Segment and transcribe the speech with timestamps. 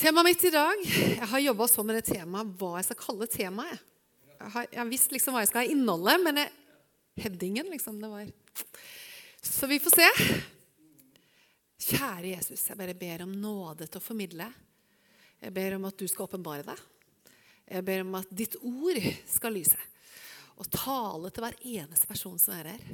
[0.00, 3.26] Temaet mitt i dag Jeg har jobba så med det temaet hva jeg skal kalle
[3.28, 3.82] temaet.
[4.32, 6.52] Jeg har, jeg har visst liksom hva jeg skal ha innholdet, men jeg,
[7.20, 8.30] headingen, liksom, det var
[9.44, 10.06] Så vi får se.
[11.90, 14.46] Kjære Jesus, jeg bare ber om nåde til å formidle.
[15.44, 16.80] Jeg ber om at du skal åpenbare deg.
[17.68, 19.84] Jeg ber om at ditt ord skal lyse.
[20.56, 22.88] Og tale til hver eneste person som er her.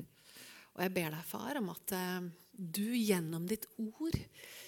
[0.74, 2.26] Og jeg ber deg, far, om at eh,
[2.56, 4.16] du gjennom ditt ord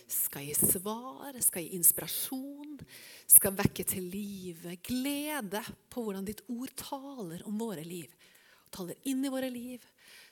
[0.08, 2.78] skal gi svar, skal gi inspirasjon,
[3.28, 8.12] skal vekke til live glede på hvordan ditt ord taler om våre liv.
[8.72, 9.84] Taler inn i våre liv,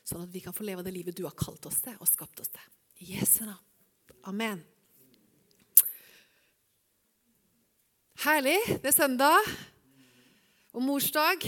[0.04, 2.40] sånn at vi kan få leve det livet du har kalt oss til og skapt
[2.44, 2.72] oss til.
[3.12, 3.62] Jesu navn.
[4.26, 4.62] Amen.
[8.24, 8.58] Herlig.
[8.80, 9.50] Det er søndag
[10.72, 11.44] og morsdag.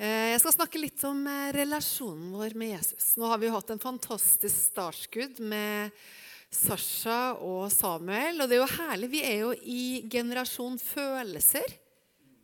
[0.00, 3.10] Eh, jeg skal snakke litt om eh, relasjonen vår med Jesus.
[3.20, 5.92] Nå har vi jo hatt en fantastisk startskudd med
[6.48, 8.40] Sasha og Samuel.
[8.40, 9.10] Og det er jo herlig.
[9.12, 11.74] Vi er jo i generasjon følelser.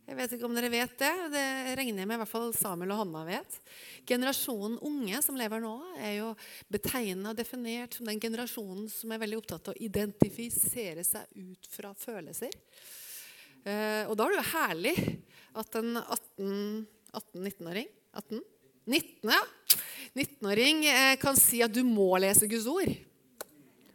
[0.05, 1.09] Jeg vet ikke om dere vet det.
[1.33, 1.45] Det
[1.79, 3.57] regner jeg med i hvert fall Samuel og Hanna vet.
[4.05, 6.27] Generasjonen unge som lever nå, er jo
[6.69, 11.71] betegna og definert som den generasjonen som er veldig opptatt av å identifisere seg ut
[11.73, 12.53] fra følelser.
[13.65, 14.95] Eh, og da er det jo herlig
[15.57, 16.85] at en
[17.19, 18.41] 18-19-åring 18,
[18.87, 19.41] 19, ja.
[20.17, 22.93] 19-åring eh, kan si at du må lese Guds ord.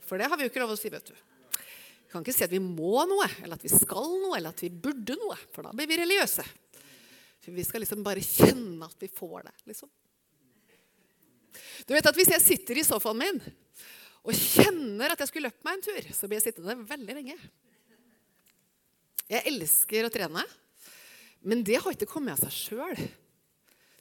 [0.06, 1.14] For det har vi jo ikke lov å si, vet du.
[1.16, 4.60] Vi kan ikke si at vi må noe, eller at vi skal noe, eller at
[4.60, 5.38] vi burde noe.
[5.54, 6.44] For da blir vi religiøse.
[7.42, 9.54] For vi skal liksom bare kjenne at vi får det.
[9.72, 9.90] liksom.
[11.88, 13.42] Du vet at Hvis jeg sitter i sofaen min
[14.22, 17.34] og kjenner at jeg skulle løpt meg en tur, så blir jeg sittende veldig lenge.
[19.26, 20.44] Jeg elsker å trene,
[21.42, 23.06] men det har ikke kommet av seg sjøl.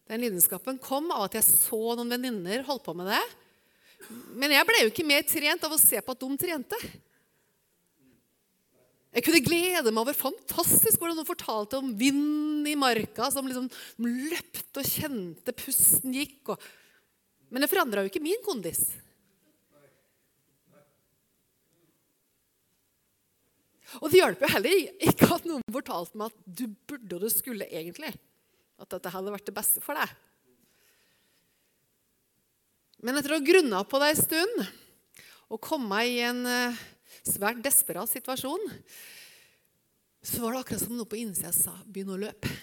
[0.09, 3.22] Den lidenskapen kom av at jeg så noen venninner holde på med det.
[4.38, 6.80] Men jeg ble jo ikke mer trent av å se på at de trente.
[9.11, 13.67] Jeg kunne glede meg over fantastisk hvordan de fortalte om vind i marka som liksom
[14.05, 16.54] løpte og kjente pusten gikk.
[16.54, 16.70] Og...
[17.52, 18.86] Men det forandra jo ikke min kondis.
[23.99, 27.31] Og det hjelper jo heller ikke at noen fortalte meg at du burde og du
[27.33, 28.13] skulle egentlig.
[28.81, 30.13] At dette hadde vært det beste for deg.
[33.02, 34.61] Men etter å ha grunna på det en stund
[35.52, 36.81] og komme i en eh,
[37.27, 38.61] svært desperat situasjon,
[40.21, 42.53] så var det akkurat som noe på innsida sa 'begynn å løpe'.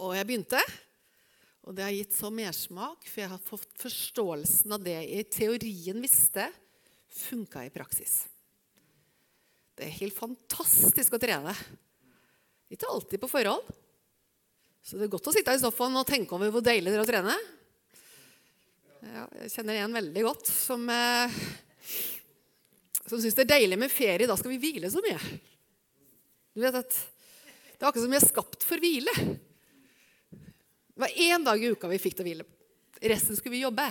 [0.00, 0.62] Og jeg begynte.
[1.68, 5.24] Og det har gitt så mersmak, for jeg har fått forståelsen av det jeg i
[5.28, 6.46] teorien visste,
[7.12, 8.29] funka i praksis.
[9.80, 11.54] Det er helt fantastisk å trene.
[12.68, 13.64] Ikke alltid på forhånd.
[14.84, 17.04] Så det er godt å sitte i sofaen og tenke over hvor deilig det er
[17.06, 17.36] å trene.
[19.00, 21.38] Ja, jeg kjenner en veldig godt som, eh,
[23.06, 24.28] som syns det er deilig med ferie.
[24.28, 25.16] Da skal vi hvile så mye.
[26.52, 29.14] Du vet at Det er akkurat som vi er skapt for hvile.
[30.28, 32.44] Det var én dag i uka vi fikk til å hvile.
[33.00, 33.88] Resten skulle vi jobbe.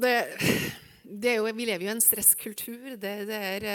[0.00, 0.16] Det
[1.02, 2.94] jo, vi lever jo i en stresskultur.
[3.00, 3.66] Det, det, er,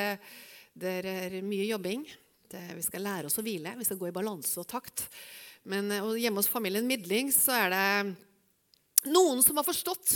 [0.74, 2.06] det er, mye jobbing.
[2.52, 3.76] vi skal lære oss å hvile.
[3.78, 5.08] Vi skal gå i balanse og takt.
[5.68, 10.16] Men hjemme hos familien Midling så er det noen som har forstått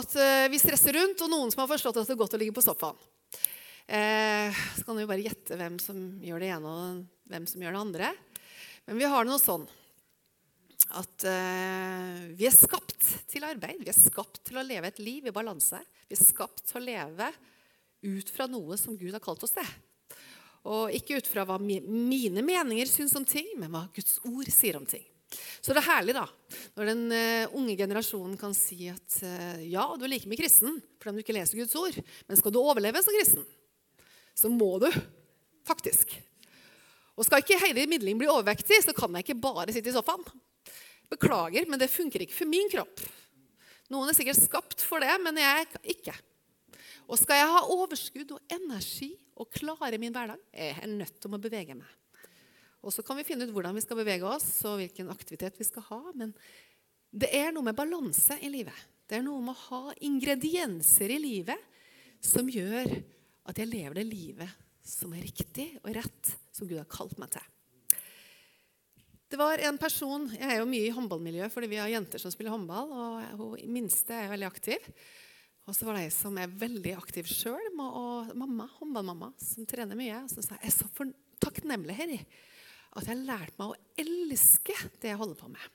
[0.00, 0.14] at
[0.52, 2.64] vi stresser rundt, og noen som har forstått at det er godt å ligge på
[2.64, 2.98] sofaen.
[3.90, 7.74] Eh, så kan du bare gjette hvem som gjør det ene, og hvem som gjør
[7.74, 8.10] det andre.
[8.86, 9.64] Men vi har det noe sånn
[10.90, 13.82] at uh, vi er skapt til arbeid.
[13.84, 15.78] Vi er skapt til å leve et liv i balanse.
[16.08, 17.30] Vi er skapt til å leve
[18.00, 19.70] ut fra noe som Gud har kalt oss til.
[20.70, 24.80] Og ikke ut fra hva mine meninger syns om ting, men hva Guds ord sier
[24.80, 25.04] om ting.
[25.62, 26.24] Så det er herlig da,
[26.74, 30.80] når den uh, unge generasjonen kan si at uh, ja, du er like mye kristen
[31.00, 33.44] fordi du ikke leser Guds ord, men skal du overleve som kristen,
[34.36, 34.88] så må du
[35.68, 36.16] faktisk.
[37.14, 40.24] Og skal ikke Heidi Midling bli overvektig, så kan jeg ikke bare sitte i sofaen.
[41.10, 43.02] Beklager, men det funker ikke for min kropp.
[43.90, 45.66] Noen er sikkert skapt for det, men jeg
[45.96, 46.14] ikke.
[47.10, 49.10] Og skal jeg ha overskudd og energi
[49.40, 51.88] og klare min hverdag, er jeg nødt til å bevege meg.
[52.80, 55.66] Og så kan vi finne ut hvordan vi skal bevege oss, og hvilken aktivitet vi
[55.66, 56.00] skal ha.
[56.14, 56.32] Men
[57.10, 58.86] det er noe med balanse i livet.
[59.10, 61.68] Det er noe med å ha ingredienser i livet
[62.22, 62.86] som gjør
[63.50, 67.32] at jeg lever det livet som er riktig og rett, som Gud har kalt meg
[67.34, 67.48] til.
[69.30, 72.32] Det var en person, Jeg er jo mye i håndballmiljøet fordi vi har jenter som
[72.34, 72.90] spiller håndball.
[72.90, 74.88] og Hun minste er veldig aktiv.
[75.70, 80.24] Og så var det ei som er veldig aktiv sjøl, mamma, håndballmamma, som trener mye.
[80.24, 81.06] Og så sa jeg er så
[81.38, 85.68] takknemlig her at jeg har lært meg å elske det jeg holder på med.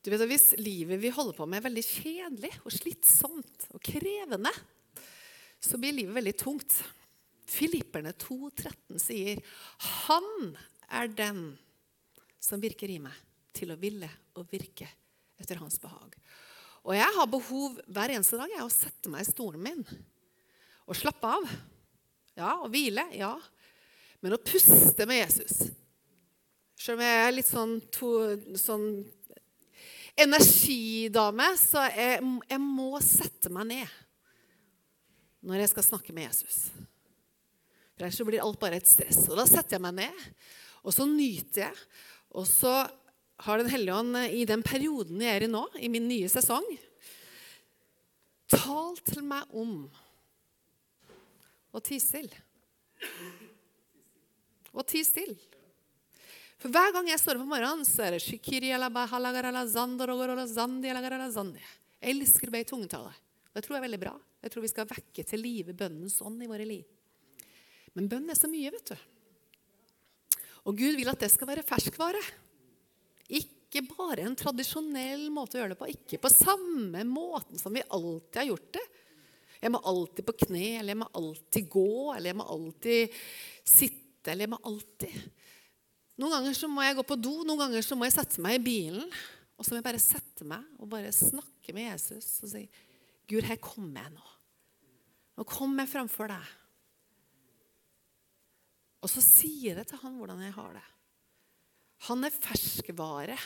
[0.00, 4.54] Du vet, Hvis livet vi holder på med, er veldig kjedelig og slitsomt og krevende,
[5.60, 6.78] så blir livet veldig tungt.
[7.44, 9.44] Filipperne 2,13 sier,
[9.76, 10.56] 'Han
[10.88, 11.58] er den
[12.46, 13.14] som virker i meg
[13.56, 14.08] til å ville
[14.38, 14.86] og virke
[15.40, 16.14] etter hans behag'.
[16.86, 19.82] Og jeg har behov hver eneste dag jeg, å sette meg i stolen min
[20.86, 21.48] og slappe av.
[22.38, 23.08] Ja, og hvile.
[23.16, 23.34] Ja.
[24.22, 25.70] Men å puste med Jesus
[26.76, 28.10] Selv om jeg er litt sånn, to,
[28.60, 28.84] sånn
[30.16, 32.20] energidame, så jeg,
[32.50, 33.94] jeg må sette meg ned
[35.46, 36.58] når jeg skal snakke med Jesus.
[37.96, 39.22] For Ellers blir alt bare et stress.
[39.30, 40.24] Og Da setter jeg meg ned,
[40.84, 41.84] og så nyter jeg.
[42.36, 42.72] Og så
[43.44, 46.64] har Den hellige ånd i den perioden jeg er i nå, i min nye sesong,
[48.48, 49.82] talt til meg om
[51.76, 52.38] å tie stille.
[54.72, 55.36] Å tie stille.
[56.56, 58.24] For hver gang jeg står opp om morgenen, så er det
[62.00, 63.12] Jeg elsker å be i tungetale.
[63.52, 64.14] Det tror jeg er veldig bra.
[64.44, 66.88] Jeg tror vi skal vekke til live bønnens ånd i våre liv.
[67.96, 68.96] Men bønn er så mye, vet du.
[70.66, 72.22] Og Gud vil at det skal være ferskvare.
[73.30, 75.90] Ikke bare en tradisjonell måte å gjøre det på.
[75.92, 78.86] Ikke på samme måten som vi alltid har gjort det.
[79.62, 83.16] Jeg må alltid på kne, eller jeg må alltid gå, eller jeg må alltid
[83.66, 85.20] sitte, eller jeg må alltid
[86.16, 88.54] Noen ganger så må jeg gå på do, noen ganger så må jeg sette meg
[88.56, 89.10] i bilen.
[89.56, 92.62] Og så må jeg bare sette meg og bare snakke med Jesus og si
[93.28, 94.24] Gud, her kommer jeg nå.
[95.36, 96.54] Nå kommer jeg framfor deg.
[99.06, 100.86] Og så sier jeg til han hvordan jeg har det.
[102.08, 103.36] Han er ferskvare.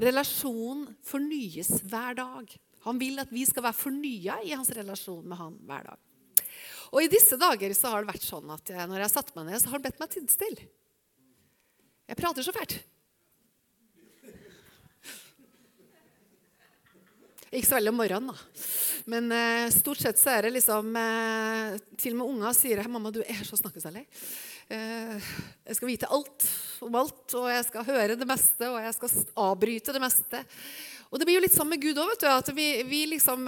[0.00, 2.54] Relasjonen fornyes hver dag.
[2.88, 6.00] Han vil at vi skal være fornya i hans relasjon med han hver dag.
[6.94, 9.34] Og I disse dager så har det vært sånn at jeg, når jeg har satt
[9.36, 10.66] meg ned, så har han bedt meg tidsstille.
[12.08, 12.78] Jeg prater så fælt.
[17.54, 18.64] Ikke så veldig om morgenen, da.
[19.10, 23.12] Men eh, stort sett så er det liksom eh, Til og med unger sier 'Mamma,
[23.14, 24.06] du er så snakkesalig'.
[24.74, 25.28] Eh,
[25.68, 26.46] jeg skal vite alt
[26.82, 29.14] om alt, og jeg skal høre det meste, og jeg skal
[29.44, 30.42] avbryte det meste.
[31.12, 32.16] Og det blir jo litt sånn med Gud òg.
[32.26, 33.46] At vi, vi, liksom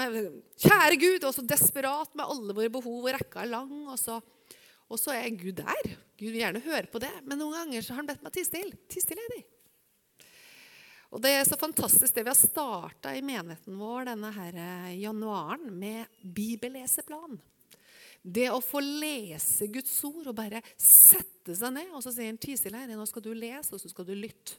[0.55, 3.75] Kjære Gud, og så desperat med alle våre behov, og rekka er lang.
[3.91, 4.21] Og så,
[4.87, 5.97] og så er Gud der.
[6.15, 7.11] Gud vil gjerne høre på det.
[7.25, 8.85] Men noen ganger så har han bedt meg tie stille.
[8.87, 9.56] Tie stille, Eddie.
[11.15, 14.97] Og Det er så fantastisk det vi har starta i menigheten vår denne her eh,
[15.01, 17.39] januaren med bibelleseplan.
[18.27, 21.93] Det å få lese Guds ord og bare sette seg ned.
[21.95, 24.17] Og så sier han ti stille her, nå skal du lese, og så skal du
[24.19, 24.59] lytte.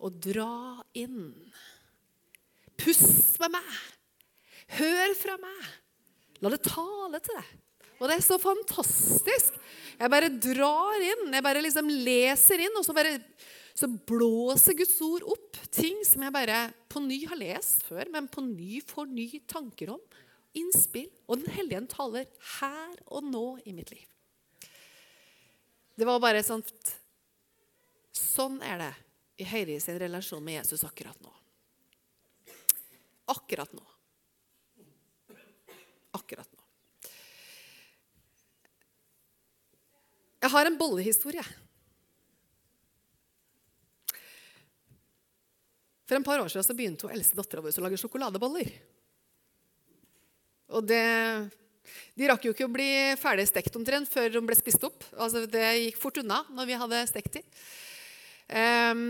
[0.00, 1.32] Og dra inn.
[2.78, 3.72] Pust med meg.
[4.78, 5.66] Hør fra meg.
[6.40, 7.50] La det tale til deg.
[8.00, 9.58] Og det er så fantastisk.
[9.98, 11.26] Jeg bare drar inn.
[11.34, 13.18] Jeg bare liksom leser inn, og så bare
[13.80, 16.56] så blåser Guds ord opp ting som jeg bare
[16.92, 20.02] på ny har lest før, men på ny får ny tanker om.
[20.58, 21.08] Innspill.
[21.30, 22.26] Og Den hellige taler
[22.58, 24.04] her og nå i mitt liv.
[25.96, 26.64] Det var bare sånn
[28.20, 28.90] Sånn er det
[29.40, 31.32] i Heidi sin relasjon med Jesus akkurat nå.
[33.32, 33.84] Akkurat nå.
[36.18, 36.62] Akkurat nå.
[40.40, 41.44] Jeg har en bollehistorie.
[46.10, 48.70] For en par år siden så begynte hun eldste dattera vår å lage sjokoladeboller.
[50.74, 51.04] Og det,
[52.18, 55.06] De rakk jo ikke å bli ferdig stekt omtrent før de ble spist opp.
[55.14, 57.46] Altså, det gikk fort unna når vi hadde stekt dem.
[58.50, 59.04] Um,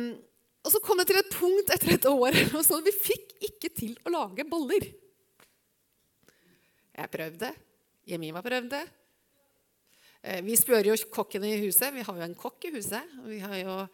[0.61, 3.73] og så kom det til et punkt etter et år og så vi fikk ikke
[3.81, 4.91] til å lage boller.
[7.01, 7.55] Jeg prøvde.
[8.13, 8.85] Jemima prøvde.
[10.21, 11.95] Eh, vi spør jo kokken i huset.
[11.97, 13.17] Vi har jo en kokk i huset.
[13.25, 13.87] Vi har jo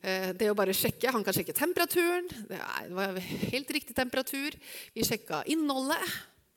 [0.00, 1.12] det å bare sjekke.
[1.12, 2.28] Han kan sjekke temperaturen.
[2.48, 2.60] Det
[2.96, 4.56] var helt riktig temperatur.
[4.96, 6.04] Vi sjekka innholdet.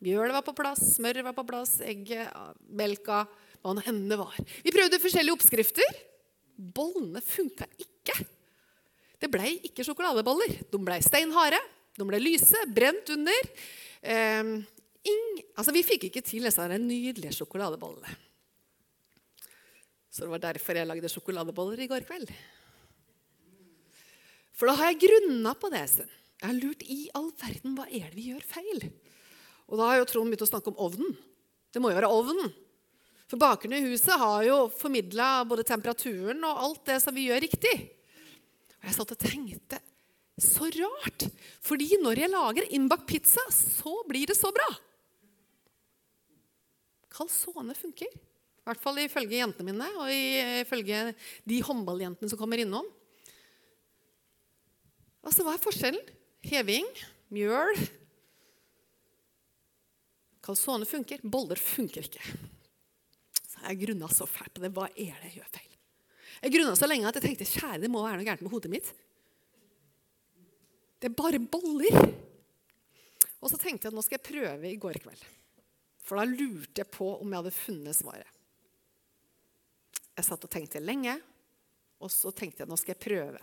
[0.03, 2.31] Mjølet var på plass, smøret var på plass, egget,
[2.75, 3.23] melka
[3.63, 4.35] Hva nå enn det var.
[4.65, 5.99] Vi prøvde forskjellige oppskrifter.
[6.55, 8.17] Bollene funka ikke.
[9.23, 10.57] Det blei ikke sjokoladeboller.
[10.67, 11.61] De blei steinharde,
[11.95, 13.47] de blei lyse, brent under.
[14.03, 14.51] Eh,
[15.13, 18.17] ing, altså, vi fikk ikke til disse nydelige sjokoladebollene.
[20.11, 22.27] Så det var derfor jeg lagde sjokoladeboller i går kveld.
[24.53, 25.85] For da har jeg grunna på det.
[25.97, 28.83] Jeg har lurt i all verden hva er det vi gjør feil.
[29.71, 31.15] Og da har jo Trond begynt å snakke om ovnen.
[31.73, 32.51] Det må jo være ovnen.
[33.31, 37.41] For bakerne i huset har jo formidla både temperaturen og alt det som vi gjør
[37.47, 37.73] riktig.
[38.77, 39.79] Og jeg satt og tenkte
[40.37, 41.27] så rart.
[41.63, 44.67] Fordi når jeg lager innbakt pizza, så blir det så bra.
[47.13, 48.09] Calzone funker.
[48.09, 50.11] I hvert fall ifølge jentene mine og
[50.63, 50.99] ifølge
[51.49, 52.85] de håndballjentene som kommer innom.
[55.23, 56.13] Altså, Hva er forskjellen?
[56.43, 56.87] heving,
[57.33, 57.77] mjøl
[60.43, 62.23] Calzone funker, boller funker ikke.
[63.47, 64.73] Så jeg grunna så fælt på det.
[64.75, 65.69] Hva er det jeg gjør feil?
[66.43, 68.71] Jeg grunna så lenge at jeg tenkte kjære, det må være noe gærent med hodet
[68.73, 68.89] mitt.
[70.99, 71.95] Det er bare boller.
[73.39, 75.23] Og så tenkte jeg at nå skal jeg prøve i går kveld.
[76.03, 78.39] For da lurte jeg på om jeg hadde funnet svaret.
[80.19, 81.15] Jeg satt og tenkte lenge,
[82.03, 83.39] og så tenkte jeg at nå skal jeg prøve.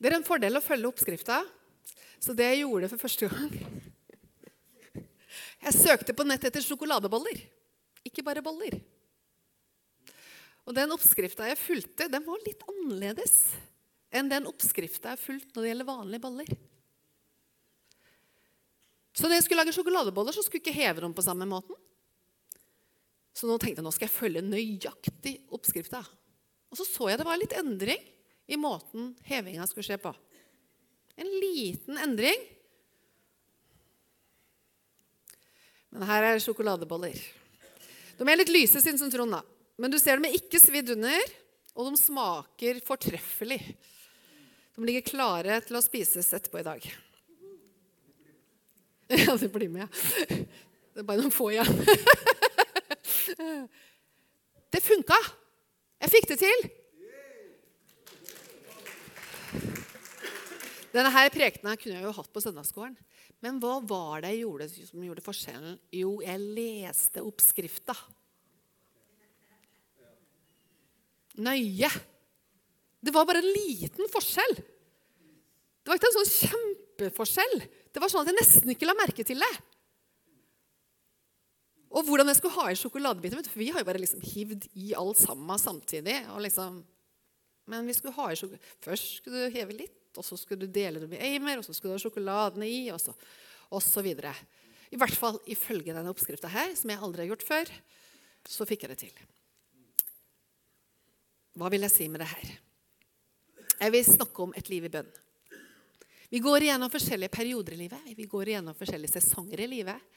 [0.00, 1.42] Det er en fordel å følge oppskrifta.
[2.20, 3.52] Så det jeg gjorde for første gang
[5.64, 7.36] Jeg søkte på nett etter sjokoladeboller,
[8.08, 8.78] ikke bare boller.
[10.68, 13.36] Og den oppskrifta jeg fulgte, den var litt annerledes
[14.10, 16.52] enn den oppskrifta jeg har fulgt når det gjelder vanlige boller.
[19.16, 21.76] Så når jeg skulle lage sjokoladeboller, så skulle jeg ikke heve dem på samme måten.
[23.36, 26.00] Så nå tenkte jeg nå skal jeg følge nøyaktig oppskrifta.
[26.70, 28.00] Og så så jeg det var litt endring
[28.50, 30.10] i måten hevinga skulle skje på.
[31.20, 32.40] En liten endring.
[35.90, 37.14] Men her er sjokoladeboller.
[38.18, 39.32] De er litt lyse, syns Trond.
[39.32, 39.42] da.
[39.80, 41.30] Men du ser dem er ikke svidd under,
[41.74, 43.60] og de smaker fortreffelig.
[44.76, 46.90] De ligger klare til å spises etterpå i dag.
[49.10, 50.36] Ja, det blir med, ja.
[50.94, 51.66] Det er bare noen få igjen.
[54.70, 55.16] Det funka!
[55.98, 56.62] Jeg fikk det til.
[60.90, 62.96] Denne her prekenen kunne jeg jo hatt på søndagsskolen.
[63.40, 65.78] Men hva var det jeg gjorde som gjorde forskjellen?
[65.94, 67.94] Jo, jeg leste oppskrifta.
[71.40, 71.90] Nøye.
[73.00, 74.58] Det var bare en liten forskjell.
[75.80, 77.62] Det var ikke en sånn kjempeforskjell.
[77.90, 79.54] Det var sånn at jeg nesten ikke la merke til det.
[81.90, 83.40] Og hvordan jeg skulle ha i sjokoladebiter.
[83.48, 86.20] For vi har jo bare liksom hivd i alt sammen samtidig.
[86.44, 86.82] Liksom,
[87.72, 88.76] men vi skulle ha i sjokolade.
[88.84, 91.74] Først skulle du heve litt, og så skulle du dele det med eimer, og så
[91.74, 93.14] skulle du ha sjokoladene i, og så,
[93.70, 94.32] og så videre.
[94.90, 97.70] I hvert fall ifølge denne oppskrifta her, som jeg aldri har gjort før,
[98.48, 99.22] så fikk jeg det til.
[101.60, 102.52] Hva vil jeg si med det her?
[103.80, 105.10] Jeg vil snakke om et liv i bønn.
[106.30, 108.10] Vi går igjennom forskjellige perioder i livet.
[108.16, 110.10] Vi går igjennom forskjellige sesonger i livet.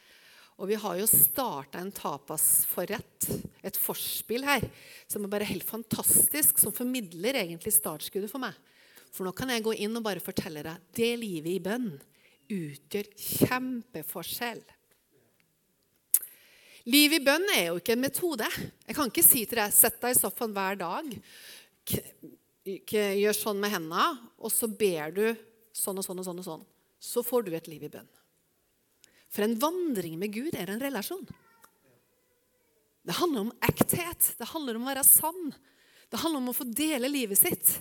[0.61, 3.29] Og vi har jo starta en tapasforrett,
[3.65, 4.67] et forspill her,
[5.09, 8.53] som er bare helt fantastisk, som formidler egentlig startskuddet for meg.
[9.13, 11.91] For nå kan jeg gå inn og bare fortelle deg det livet i bønn
[12.53, 14.63] utgjør kjempeforskjell.
[16.91, 18.47] Liv i bønn er jo ikke en metode.
[18.83, 21.13] Jeg kan ikke si til deg sett deg i sofaen hver dag,
[22.65, 25.23] gjør sånn med hendene, og så ber du
[25.71, 26.41] sånn og sånn og sånn.
[26.41, 26.65] og sånn.
[26.99, 28.09] Så får du et liv i bønn.
[29.33, 31.23] For en vandring med Gud er en relasjon.
[33.03, 34.33] Det handler om ekthet.
[34.39, 35.55] Det handler om å være sann.
[36.11, 37.73] Det handler om å få dele livet sitt.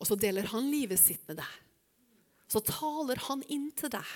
[0.00, 1.52] Og så deler han livet sitt med deg.
[2.46, 4.10] Så taler han inn til deg.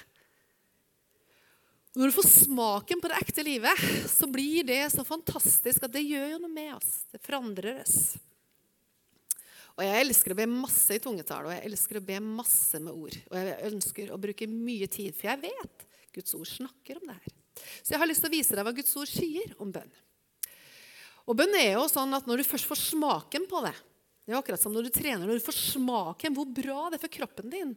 [1.98, 6.04] Når du får smaken på det ekte livet, så blir det så fantastisk at det
[6.06, 7.00] gjør jo noe med oss.
[7.10, 7.96] Det forandrer oss.
[9.74, 12.92] Og Jeg elsker å be masse i tungetall, og jeg elsker å be masse med
[12.92, 13.16] ord.
[13.30, 17.16] Og jeg ønsker å bruke mye tid, for jeg vet Guds ord snakker om det
[17.16, 17.36] her.
[17.80, 19.90] Så jeg har lyst til å vise deg hva Guds ord sier om bønn.
[21.26, 23.74] Og bønn er jo sånn at når du først får smaken på det
[24.30, 27.02] Det er akkurat som når du trener, når du får smaken hvor bra det er
[27.02, 27.72] for kroppen din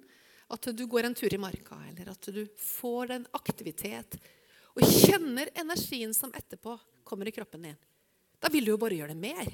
[0.54, 4.20] at du går en tur i marka, eller at du får en aktivitet
[4.78, 6.76] og kjenner energien som etterpå
[7.10, 7.80] kommer i kroppen din.
[8.38, 9.50] Da vil du jo bare gjøre det mer.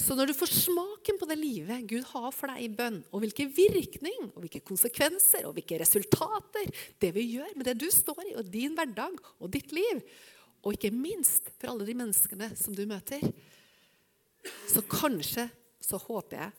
[0.00, 3.26] Så når du får smaken på det livet Gud har for deg i bønn, og
[3.26, 6.72] hvilken virkning og hvilke konsekvenser og hvilke resultater
[7.04, 10.00] det vil gjøre med det du står i, og din hverdag og ditt liv,
[10.64, 13.28] og ikke minst for alle de menneskene som du møter,
[14.72, 15.50] så kanskje,
[15.82, 16.54] så håper jeg,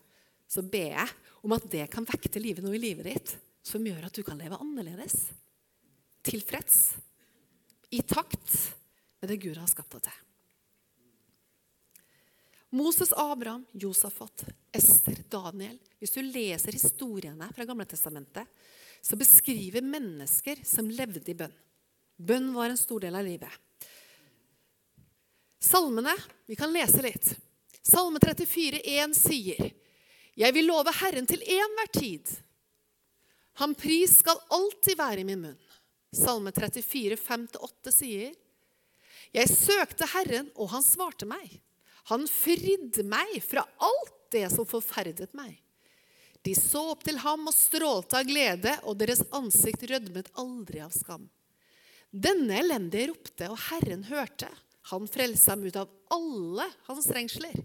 [0.47, 1.09] så ber jeg
[1.43, 3.33] om at det kan vekke til livet noe i livet ditt
[3.67, 5.27] som gjør at du kan leve annerledes.
[6.27, 6.95] Tilfreds.
[7.91, 8.55] I takt
[9.19, 10.23] med det Gud har skapt deg til.
[12.77, 14.43] Moses, Abraham, Josafat,
[14.75, 18.43] Ester, Daniel Hvis du leser historiene fra Gamle Testamentet,
[19.01, 21.53] så beskriver mennesker som levde i bønn.
[22.17, 23.51] Bønn var en stor del av livet.
[25.63, 26.13] Salmene
[26.45, 27.31] Vi kan lese litt.
[27.87, 29.69] Salme 34, 34,1 sier
[30.35, 32.33] Jeg vil love Herren til enhver tid.
[33.61, 35.61] Han pris skal alltid være i min munn.
[36.11, 38.35] Salme 34, 5-8 sier
[39.35, 41.61] Jeg søkte Herren, og han svarte meg.
[42.11, 45.55] Han fridde meg fra alt det som forferdet meg.
[46.43, 50.91] De så opp til ham og strålte av glede, og deres ansikt rødmet aldri av
[50.95, 51.25] skam.
[52.11, 54.51] Denne elendige ropte, og Herren hørte.
[54.91, 57.55] Han frelste ham ut av alle hans trengsler.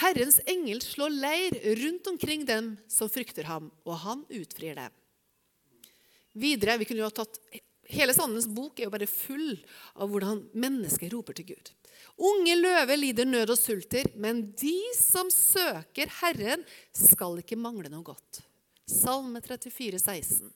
[0.00, 4.90] Herrens engel slår leir rundt omkring dem som frykter ham, og han utfrir dem.
[6.34, 7.38] Videre, vi kunne jo ha tatt
[7.92, 9.58] Hele Sandens bok er jo bare full
[10.00, 11.68] av hvordan mennesker roper til Gud.
[12.16, 16.64] Unge løver lider nød og sulter, men de som søker Herren,
[16.96, 18.40] skal ikke mangle noe godt.
[18.88, 20.48] Salme 34, 16.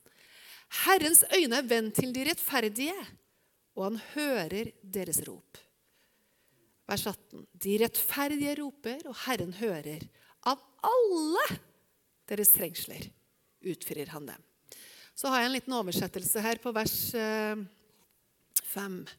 [0.85, 2.97] Herrens øyne er vendt til de rettferdige,
[3.77, 5.61] og han hører deres rop.
[6.89, 7.45] Vers 18.
[7.53, 10.07] De rettferdige roper, og Herren hører.
[10.49, 11.59] Av alle
[12.29, 13.11] deres trengsler
[13.69, 14.45] utfrir han dem.
[15.19, 16.97] Så har jeg en liten oversettelse her på vers
[18.73, 19.01] 5.
[19.03, 19.17] Eh,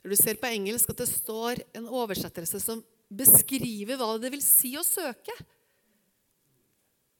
[0.00, 4.40] Der du ser på engelsk at det står en oversettelse som beskriver hva det vil
[4.40, 5.34] si å søke.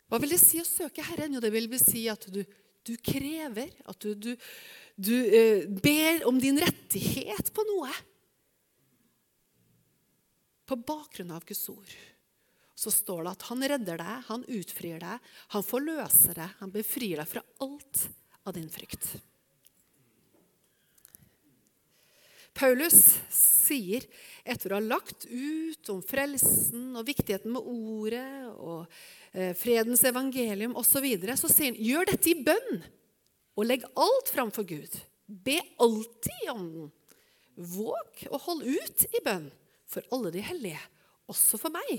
[0.09, 1.35] Hva vil det si å søke Herren?
[1.35, 2.40] Jo, det vil si at du,
[2.87, 4.33] du krever, at du, du,
[4.97, 7.92] du eh, ber om din rettighet på noe
[10.71, 11.91] på bakgrunn av Guds ord.
[12.79, 17.19] Så står det at han redder deg, han utfrir deg, han forløser deg, han befrir
[17.19, 18.07] deg fra alt
[18.47, 19.09] av din frykt.
[22.57, 24.07] Paulus sier,
[24.43, 28.87] etter å ha lagt ut om frelsen og viktigheten med ordet og
[29.33, 32.83] eh, fredens evangelium osv., så, videre, så sier han gjør dette i bønn
[33.59, 34.99] og legg alt framfor Gud.
[35.27, 36.91] Be alltid i ånden.
[37.61, 39.50] Våg og hold ut i bønn
[39.90, 40.80] for alle de hellige,
[41.30, 41.90] også for meg.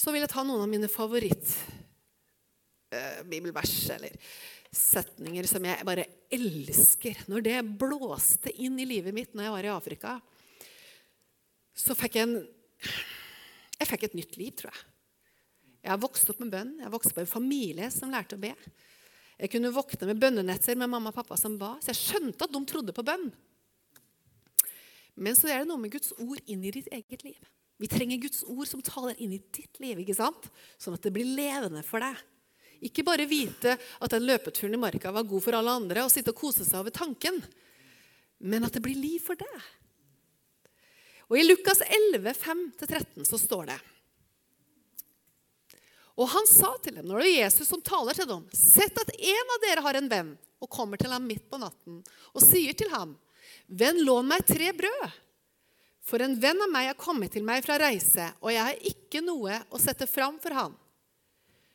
[0.00, 4.12] Så vil jeg ta noen av mine favoritt-bibelvers eh, eller
[4.72, 7.16] setninger som jeg bare elsker.
[7.30, 10.10] Når det blåste inn i livet mitt når jeg var i Afrika,
[11.76, 12.36] så fikk jeg en
[13.82, 14.82] Jeg fikk et nytt liv, tror jeg.
[15.82, 16.76] Jeg har vokst opp med bønn.
[16.78, 18.52] Jeg har vokst opp med en familie som lærte å be.
[19.42, 21.72] Jeg kunne våkne med bønnenetter med mamma og pappa som ba.
[21.82, 23.26] Så jeg skjønte at de trodde på bønn.
[25.14, 27.40] Men så er det noe med Guds ord inn i ditt eget liv.
[27.82, 30.48] Vi trenger Guds ord som taler inn i ditt liv, ikke sant?
[30.80, 32.20] sånn at det blir levende for deg.
[32.82, 36.32] Ikke bare vite at den løpeturen i marka var god for alle andre, og sitte
[36.34, 37.38] og kose seg over tanken,
[38.42, 39.66] men at det blir liv for deg.
[41.30, 43.78] Og I Lukas 11, 5-13 så står det
[46.20, 49.14] Og han sa til dem, når det er Jesus som taler til dem, sett at
[49.16, 50.32] en av dere har en venn
[50.62, 52.02] og kommer til ham midt på natten
[52.34, 53.16] og sier til ham
[53.72, 55.18] Venn, lån meg tre brød.
[56.04, 59.22] For en venn av meg er kommet til meg fra reise, og jeg har ikke
[59.24, 60.74] noe å sette fram for han.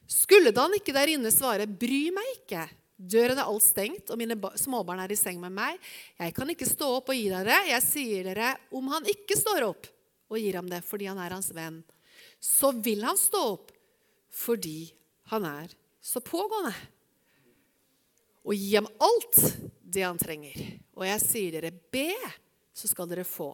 [0.08, 2.66] Skulle da han ikke der inne svare, bry meg ikke,
[2.98, 5.80] døren er alt stengt, og mine småbarn er i seng med meg,
[6.20, 9.68] jeg kan ikke stå opp og gi dere, jeg sier dere, om han ikke står
[9.68, 9.90] opp
[10.28, 11.82] og gir ham det fordi han er hans venn,
[12.44, 13.74] så vil han stå opp
[14.38, 14.90] fordi
[15.32, 15.72] han er
[16.04, 16.76] så pågående
[18.48, 19.40] og gi ham alt
[19.88, 20.60] det han trenger.
[20.98, 22.12] Og jeg sier dere, be,
[22.76, 23.54] så skal dere få.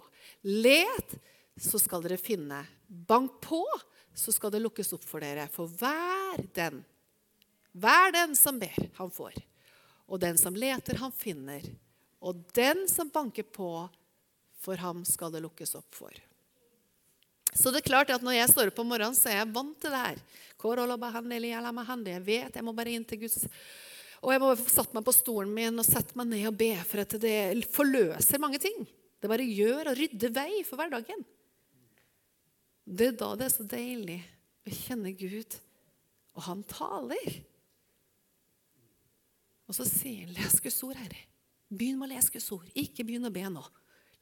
[0.50, 1.14] Let,
[1.60, 2.64] så skal dere finne.
[2.88, 3.62] Bank på,
[4.14, 5.46] så skal det lukkes opp for dere.
[5.54, 6.82] For hver den,
[7.74, 9.38] hver den som ber, han får.
[10.10, 11.66] Og den som leter, han finner.
[12.24, 13.72] Og den som banker på,
[14.64, 16.14] for ham skal det lukkes opp for.
[17.54, 19.76] Så det er klart at når jeg står opp om morgenen, så er jeg vant
[19.82, 20.22] til det her.
[20.64, 23.44] Jeg vet jeg må bare inn til Guds
[24.24, 27.04] og jeg må satt meg på stolen min og sette meg ned og be, for
[27.04, 28.86] at det forløser mange ting.
[29.20, 31.26] Det bare gjør og rydder vei for hverdagen.
[32.84, 34.20] Det er da det er så deilig
[34.64, 35.58] å kjenne Gud,
[36.36, 37.38] og han taler.
[39.68, 41.28] Og så sier han 'les Guds ord', Herre.
[41.72, 42.68] Begynn med å lese Guds ord.
[42.76, 43.64] Ikke begynn å be nå.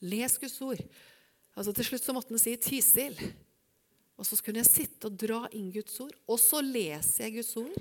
[0.02, 0.82] Les Guds ord.
[1.56, 3.34] Altså Til slutt så måtte han si 'ti still'.
[4.18, 7.58] Og så kunne jeg sitte og dra inn Guds ord, og så leser jeg Guds
[7.58, 7.74] ord.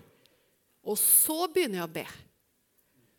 [0.86, 2.06] Og så begynner jeg å be.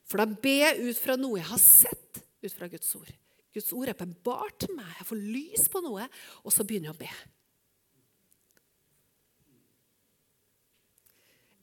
[0.10, 3.12] For da ber jeg ut fra noe jeg har sett ut fra Guds ord.
[3.52, 4.90] Guds ord er åpenbart til meg.
[4.98, 6.08] Jeg får lys på noe,
[6.44, 7.12] og så begynner jeg å be.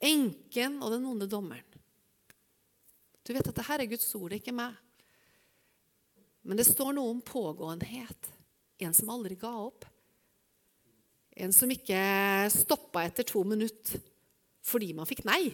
[0.09, 1.65] Enken og den onde dommeren.
[3.27, 4.77] Du vet at dette er Guds ord, det er ikke meg.
[6.49, 8.31] Men det står noe om pågåenhet.
[8.81, 9.85] En som aldri ga opp.
[11.37, 11.99] En som ikke
[12.55, 14.01] stoppa etter to minutter
[14.69, 15.51] fordi man fikk nei.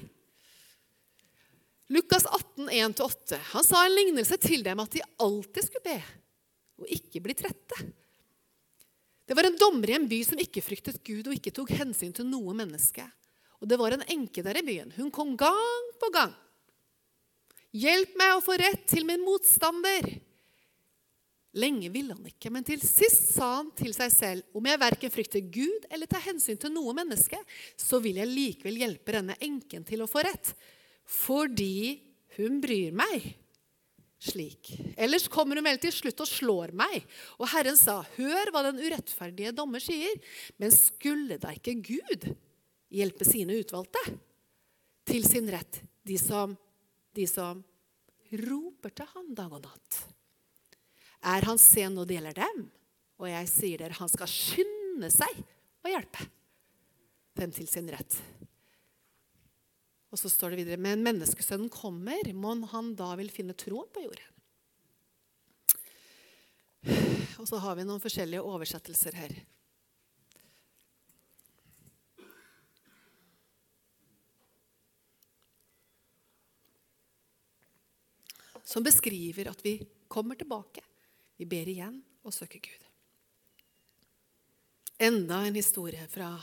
[1.92, 3.38] Lukas 18, 1-8.
[3.52, 5.98] Han sa en lignelse til dem at de alltid skulle be
[6.80, 7.84] og ikke bli trette.
[9.24, 12.12] Det var en dommer i en by som ikke fryktet Gud og ikke tok hensyn
[12.12, 13.04] til noe menneske.
[13.62, 14.92] Og det var en enke der i byen.
[14.96, 16.34] Hun kom gang på gang.
[17.74, 20.10] Hjelp meg å få rett til min motstander.
[21.54, 25.12] Lenge ville han ikke, men til sist sa han til seg selv om jeg verken
[25.14, 27.38] frykter Gud eller tar hensyn til noe menneske,
[27.78, 30.50] så vil jeg likevel hjelpe denne enken til å få rett
[31.04, 32.00] fordi
[32.38, 33.26] hun bryr meg,
[34.24, 34.72] slik.
[34.96, 37.04] Ellers kommer hun vel til slutt og slår meg.
[37.38, 40.16] Og Herren sa, hør hva den urettferdige dommer sier.
[40.60, 42.30] Men skulle da ikke Gud
[42.94, 44.00] hjelpe sine utvalgte
[45.04, 46.54] til sin rett, de som,
[47.12, 47.60] de som
[48.32, 50.00] roper til ham dag og natt?
[51.24, 52.64] Er han sen når det gjelder dem?
[53.20, 55.44] Og jeg sier dere, han skal skynde seg
[55.84, 56.26] å hjelpe
[57.38, 58.16] dem til sin rett.
[60.14, 64.04] Og så står det videre Men menneskesønnen kommer, må han da vil finne troen på
[64.04, 64.30] jorden?
[67.42, 69.34] Og så har vi noen forskjellige oversettelser her.
[78.62, 80.86] Som beskriver at vi kommer tilbake.
[81.36, 82.86] Vi ber igjen og søker Gud.
[85.02, 86.36] Enda en historie fra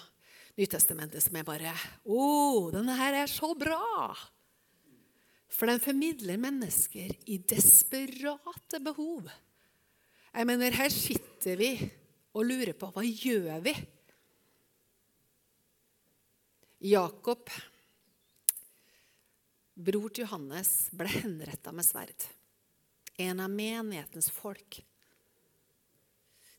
[0.62, 4.14] Nytestamentet som er bare Å, oh, denne her er så bra!
[5.52, 9.26] For den formidler mennesker i desperate behov.
[10.32, 11.72] Jeg mener, her sitter vi
[12.32, 13.74] og lurer på hva gjør vi?
[16.92, 17.50] Jakob,
[19.76, 22.30] bror til Johannes, ble henretta med sverd.
[23.20, 24.80] En av menighetens folk.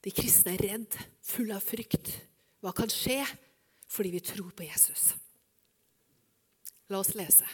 [0.04, 2.12] De kristne er redd, fulle av frykt.
[2.62, 3.22] Hva kan skje?
[3.92, 5.14] Fordi vi tror på Jesus.
[6.88, 7.48] La oss lese.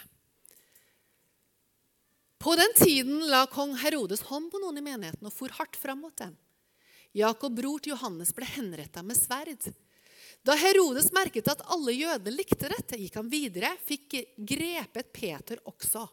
[2.39, 5.99] På den tiden la kong Herodes hånd på noen i menigheten og for hardt fram
[6.05, 6.37] mot dem.
[7.11, 9.67] Jakob, bror til Johannes, ble henretta med sverd.
[10.45, 16.05] Da Herodes merket at alle jødene likte dette, gikk han videre, fikk grepet Peter også.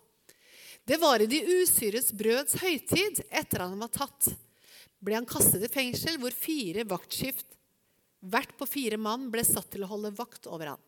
[0.86, 4.32] Det var i de usyres brøds høytid, etter at han var tatt.
[4.98, 7.55] Ble han kastet i fengsel, hvor fire vaktskift
[8.20, 10.82] Hvert på fire mann ble satt til å holde vakt over ham.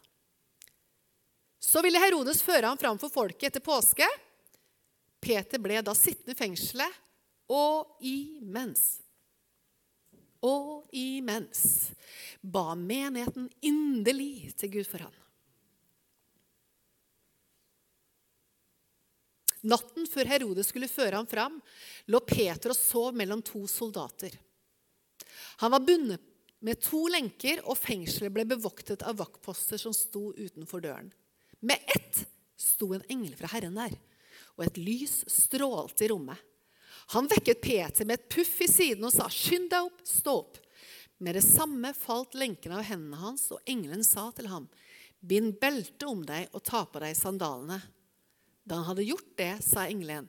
[1.58, 4.06] Så ville Herodes føre ham fram for folket etter påske.
[5.20, 7.04] Peter ble da sittende i fengselet,
[7.48, 8.98] og imens
[10.44, 11.62] Og imens
[12.44, 15.14] ba menigheten inderlig til Gud for ham.
[19.66, 21.56] Natten før Herodes skulle føre ham fram,
[22.06, 24.30] lå Peter og sov mellom to soldater.
[25.64, 26.22] Han var bundet
[26.64, 31.10] med to lenker, og fengselet ble bevoktet av vaktposter som sto utenfor døren.
[31.60, 32.24] Med ett
[32.58, 33.94] sto en engel fra Herren der,
[34.58, 36.38] og et lys strålte i rommet.
[37.14, 40.58] Han vekket Peter med et puff i siden og sa, 'Skynd deg opp, stå opp.'
[41.18, 44.68] Med det samme falt lenkene av hendene hans, og engelen sa til ham,
[45.22, 47.82] 'Bind beltet om deg og ta på deg sandalene.'
[48.68, 50.28] Da han hadde gjort det, sa engelen,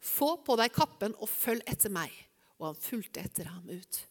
[0.00, 2.24] 'Få på deg kappen og følg etter meg.'
[2.58, 4.06] Og han fulgte etter ham ut.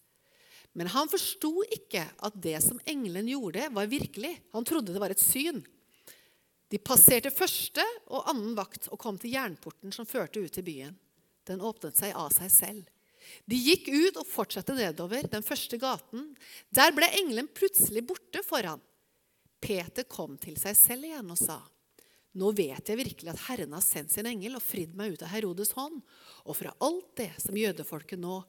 [0.76, 4.34] Men han forsto ikke at det som engelen gjorde, var virkelig.
[4.52, 5.62] Han trodde det var et syn.
[6.72, 10.98] De passerte første og annen vakt og kom til jernporten som førte ut til byen.
[11.48, 12.84] Den åpnet seg av seg selv.
[13.48, 16.34] De gikk ut og fortsatte nedover den første gaten.
[16.76, 18.84] Der ble engelen plutselig borte foran.
[19.64, 21.62] Peter kom til seg selv igjen og sa,
[22.36, 25.32] 'Nå vet jeg virkelig at Herren har sendt sin engel og fridd meg ut av
[25.32, 26.04] Herodes hånd'
[26.44, 28.44] 'og fra alt det som jødefolket nå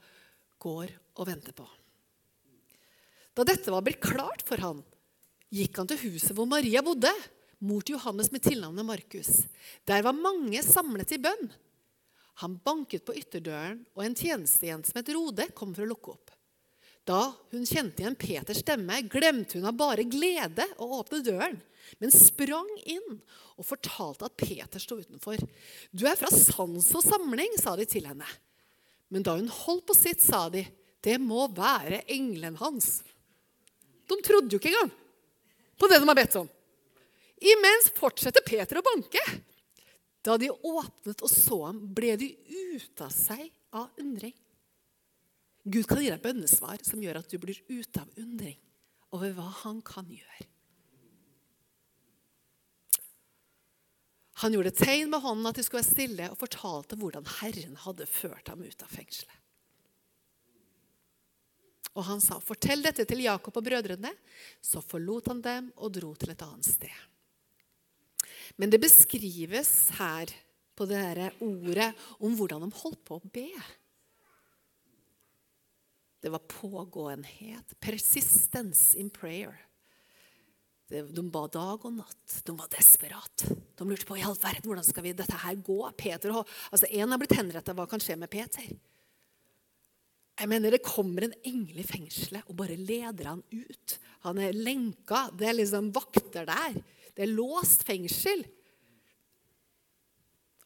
[0.58, 1.85] går og venter på.'
[3.36, 4.80] Da dette var blitt klart for han,
[5.52, 7.12] gikk han til huset hvor Maria bodde,
[7.60, 9.42] mor til Johannes med tilnavnet Markus.
[9.88, 11.50] Der var mange samlet i bønn.
[12.40, 16.32] Han banket på ytterdøren, og en tjenestejente som het Rode, kom for å lukke opp.
[17.06, 21.60] Da hun kjente igjen Peters stemme, glemte hun av bare glede å åpne døren,
[22.02, 23.20] men sprang inn
[23.56, 25.38] og fortalte at Peter sto utenfor.
[25.92, 28.26] 'Du er fra sans og samling', sa de til henne.
[29.08, 30.66] Men da hun holdt på sitt, sa de,
[31.00, 33.04] 'Det må være engelen hans'.
[34.06, 34.92] De trodde jo ikke engang
[35.76, 36.48] på det de har bedt om.
[37.36, 39.20] Imens fortsetter Peter å banke.
[40.24, 43.44] Da de åpnet og så ham, ble de ute av seg
[43.76, 44.34] av undring.
[45.66, 48.56] Gud kan gi deg bønnesvar som gjør at du blir ute av undring
[49.14, 50.46] over hva han kan gjøre.
[54.42, 58.08] Han gjorde tegn med hånden at de skulle være stille, og fortalte hvordan Herren hadde
[58.10, 59.45] ført ham ut av fengselet.
[61.96, 64.12] Og han sa, 'Fortell dette til Jakob og brødrene.'
[64.60, 66.98] Så forlot han dem og dro til et annet sted.
[68.56, 70.30] Men det beskrives her
[70.76, 73.48] på det dette ordet om hvordan de holdt på å be.
[76.20, 77.76] Det var pågåenhet.
[77.80, 79.56] Persistence in prayer.
[80.88, 82.42] De ba dag og natt.
[82.46, 83.46] De var desperat.
[83.76, 85.80] De lurte på i all verden, hvordan skal vi dette her gå.
[85.98, 86.32] Peter,
[86.70, 87.74] altså En har blitt henrettet.
[87.74, 88.68] Hva kan skje med Peter?
[90.36, 93.96] Jeg mener Det kommer en engel i fengselet og bare leder han ut.
[94.26, 95.28] Han er lenka.
[95.32, 96.76] Det er liksom vakter der.
[97.16, 98.44] Det er låst fengsel.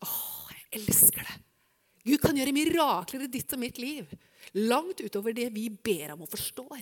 [0.03, 1.37] Åh, jeg elsker det.
[2.11, 4.11] Gud kan gjøre mirakler i ditt og mitt liv.
[4.59, 6.81] Langt utover det vi ber om og forstår.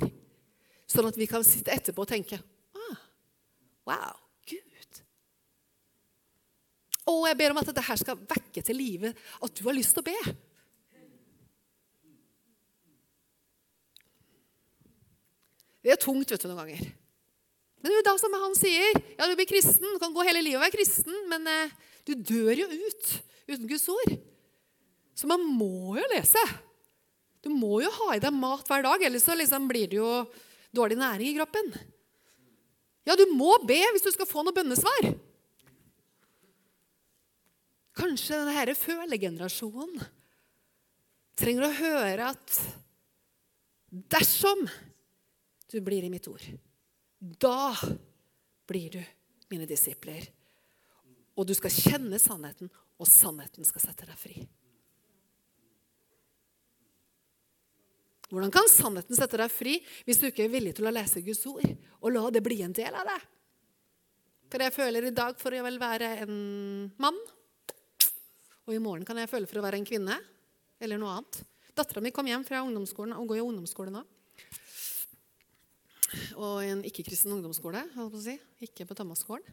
[0.89, 3.01] Sånn at vi kan sitte etterpå og tenke ah,
[3.91, 5.01] Wow, Gud.
[7.05, 9.99] Å, jeg ber om at dette her skal vekke til live at du har lyst
[9.99, 10.37] til å be.
[15.85, 16.89] Det er tungt vet du, noen ganger.
[17.79, 20.25] Men det er jo da som han sier ja, du blir kristen, du kan gå
[20.27, 21.77] hele livet og være kristen, men eh,
[22.09, 23.13] du dør jo ut
[23.49, 24.17] uten Guds ord.
[25.19, 26.43] Så man må jo lese.
[27.43, 30.11] Du må jo ha i deg mat hver dag, ellers så liksom blir det jo
[30.75, 31.71] dårlig næring i kroppen.
[33.09, 35.13] Ja, du må be hvis du skal få noe bønnesvar.
[37.99, 40.03] Kanskje denne følegenerasjonen
[41.39, 42.59] trenger å høre at
[44.13, 44.67] dersom
[45.71, 46.45] du blir i mitt ord,
[47.19, 47.75] da
[48.69, 49.03] blir du
[49.51, 50.29] mine disipler.
[51.39, 54.37] Og du skal kjenne sannheten, og sannheten skal sette deg fri.
[58.29, 61.47] Hvordan kan sannheten sette deg fri hvis du ikke er villig til å lese Guds
[61.49, 63.23] ord og la det bli en del av deg?
[64.49, 66.35] For jeg føler i dag for å vel være en
[67.01, 67.17] mann,
[68.69, 70.19] og i morgen kan jeg føle for å være en kvinne
[70.81, 71.41] eller noe annet.
[71.77, 74.03] Dattera mi kom hjem fra ungdomsskolen og går i ungdomsskole nå.
[76.39, 77.83] Og i en ikke-kristen ungdomsskole.
[77.99, 78.37] På si.
[78.63, 79.47] Ikke på Thomas-skolen.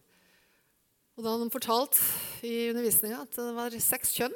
[1.15, 1.97] Og da hadde de fortalt
[2.45, 4.35] i undervisninga at det var seks kjønn.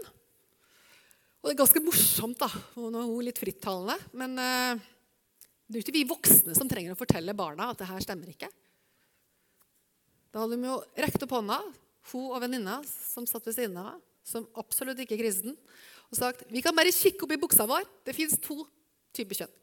[1.40, 2.48] Og det er ganske morsomt, da.
[2.80, 3.98] Og nå er hun litt frittalende.
[4.18, 4.80] Men uh,
[5.68, 8.32] det er jo ikke vi voksne som trenger å fortelle barna at det her stemmer
[8.32, 8.50] ikke.
[10.34, 11.60] Da hadde de jo rekt opp hånda,
[12.12, 15.56] hun og venninna som satt ved siden av, som absolutt ikke er kristen,
[16.10, 17.86] og sagt vi kan bare kikke opp i buksa vår.
[18.06, 18.62] Det fins to
[19.16, 19.56] typer kjønn.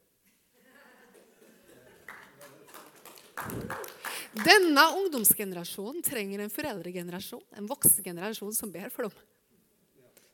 [4.36, 9.24] Denne ungdomsgenerasjonen trenger en foreldregenerasjon, en voksen generasjon som ber for dem.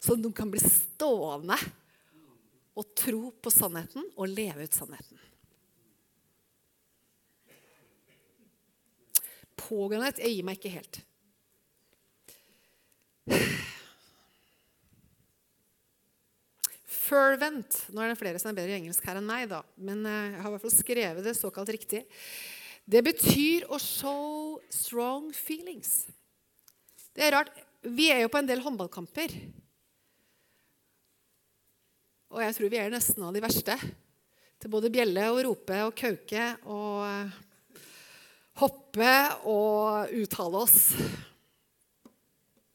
[0.03, 1.57] Så de kan bli stående
[2.75, 5.21] og tro på sannheten og leve ut sannheten.
[9.63, 10.99] Pågåenhet jeg gir meg ikke helt.
[17.03, 17.77] Fervent.
[17.93, 19.61] Nå er det flere som er bedre i engelsk her enn meg, da.
[19.77, 22.03] men eh, jeg har i hvert fall skrevet det såkalt riktig.
[22.83, 26.09] Det betyr å show strong feelings.
[27.15, 27.53] Det er rart.
[27.83, 29.35] Vi er jo på en del håndballkamper.
[32.33, 33.77] Og jeg tror vi er nesten av de verste.
[34.63, 37.37] Til både bjelle og rope og kauke og eh,
[38.63, 39.13] hoppe
[39.51, 40.79] og uttale oss.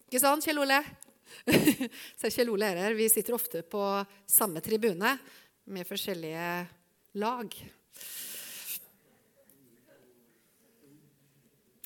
[0.07, 0.79] Ikke sant, Kjell Ole?
[2.19, 2.95] Så Kjell Ole er her.
[2.95, 3.81] Vi sitter ofte på
[4.29, 5.17] samme tribune
[5.67, 6.47] med forskjellige
[7.19, 7.57] lag.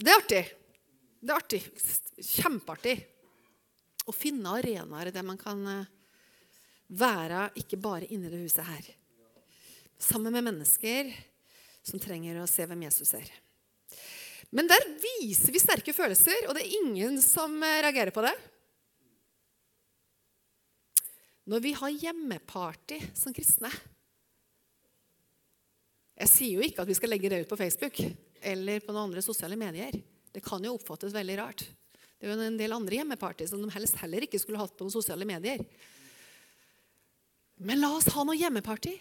[0.02, 0.42] Det er artig.
[1.22, 1.60] Det er artig.
[2.26, 2.96] Kjempeartig
[4.10, 5.90] å finne arenaer der man kan eh,
[6.98, 8.88] være ikke bare inni det huset her.
[10.02, 11.12] Sammen med mennesker
[11.86, 13.30] som trenger å se hvem Jesus er.
[14.52, 18.34] Men der viser vi sterke følelser, og det er ingen som eh, reagerer på det.
[21.52, 23.72] Når vi har hjemmeparty som kristne
[26.22, 27.98] Jeg sier jo ikke at vi skal legge det ut på Facebook
[28.42, 29.96] eller på noen andre sosiale medier.
[30.32, 31.64] Det kan jo oppfattes veldig rart.
[32.22, 34.86] Det er jo en del andre hjemmeparty som de helst heller ikke skulle hatt på
[34.86, 35.64] noen sosiale medier.
[37.62, 38.94] Men la oss ha noe hjemmeparty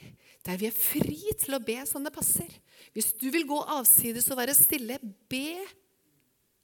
[0.44, 2.48] der vi er fri til å be som det passer.
[2.96, 4.96] Hvis du vil gå avsides og være stille,
[5.28, 5.60] be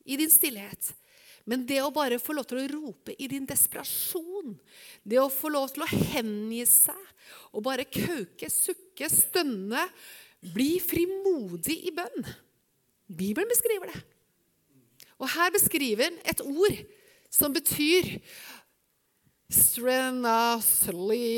[0.05, 0.95] i din stillhet.
[1.47, 4.57] Men det å bare få lov til å rope i din desperasjon,
[5.05, 9.85] det å få lov til å hengi seg og bare kauke, sukke, stønne,
[10.57, 12.27] bli frimodig i bønn
[13.07, 14.03] Bibelen beskriver det.
[15.23, 16.79] Og her beskriver han et ord
[17.33, 18.19] som betyr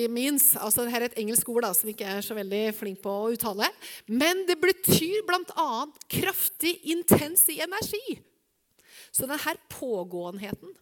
[0.09, 3.13] means altså Dette er et engelsk ord da, som ikke er så veldig flink på
[3.13, 3.69] å uttale.
[4.09, 5.87] Men det betyr bl.a.
[6.09, 8.19] kraftig, intens i energi.
[9.13, 10.73] Så denne pågåenheten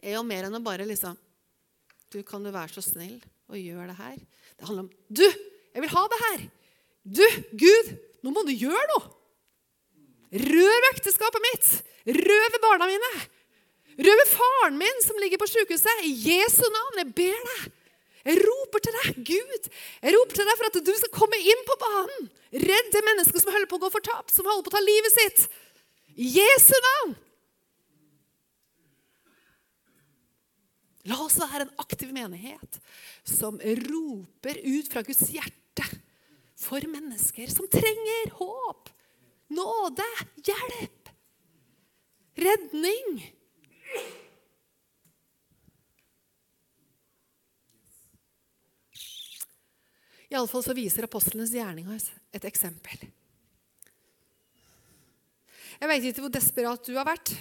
[0.00, 1.16] er jo mer enn å bare liksom
[2.12, 3.18] Du, kan du være så snill
[3.50, 4.18] og gjøre det her?
[4.54, 5.24] Det handler om Du,
[5.74, 6.44] jeg vil ha det her!
[7.04, 7.24] Du,
[7.58, 7.90] Gud,
[8.24, 9.13] nå må du gjøre noe!
[10.34, 11.70] Rør ekteskapet mitt!
[12.10, 13.10] Røv barna mine!
[14.04, 16.06] Røv faren min som ligger på sykehuset!
[16.08, 17.66] I Jesu navn, jeg ber deg!
[18.24, 19.68] Jeg roper til deg, Gud!
[20.02, 22.32] Jeg roper til deg for at du skal komme inn på banen!
[22.64, 25.14] Redd det mennesket som holder på å gå fortapt, som holder på å ta livet
[25.14, 25.44] sitt!
[26.18, 27.14] I Jesu navn!
[31.04, 32.78] La oss være en aktiv menighet
[33.28, 35.84] som roper ut fra Guds hjerte
[36.58, 38.88] for mennesker som trenger håp
[39.54, 40.06] nåde,
[40.44, 41.10] hjelp,
[42.34, 43.24] redning.
[50.34, 52.00] Iallfall så viser apostlenes gjerninger
[52.34, 53.04] et eksempel.
[55.74, 57.34] Jeg vet ikke hvor desperat du har vært.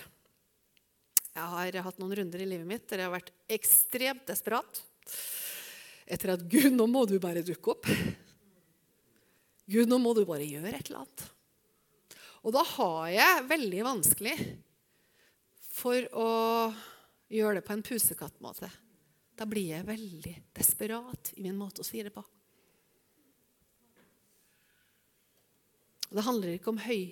[1.34, 4.84] Jeg har hatt noen runder i livet mitt der jeg har vært ekstremt desperat.
[6.06, 7.90] Etter at Gud, nå må du bare dukke opp.
[9.66, 11.26] Gud, nå må du bare gjøre et eller annet.
[12.44, 14.36] Og da har jeg veldig vanskelig
[15.74, 16.30] for å
[17.32, 18.70] gjøre det på en pusekattmåte.
[19.34, 22.24] Da blir jeg veldig desperat i min måte å si det på.
[26.14, 27.04] Det handler ikke om høy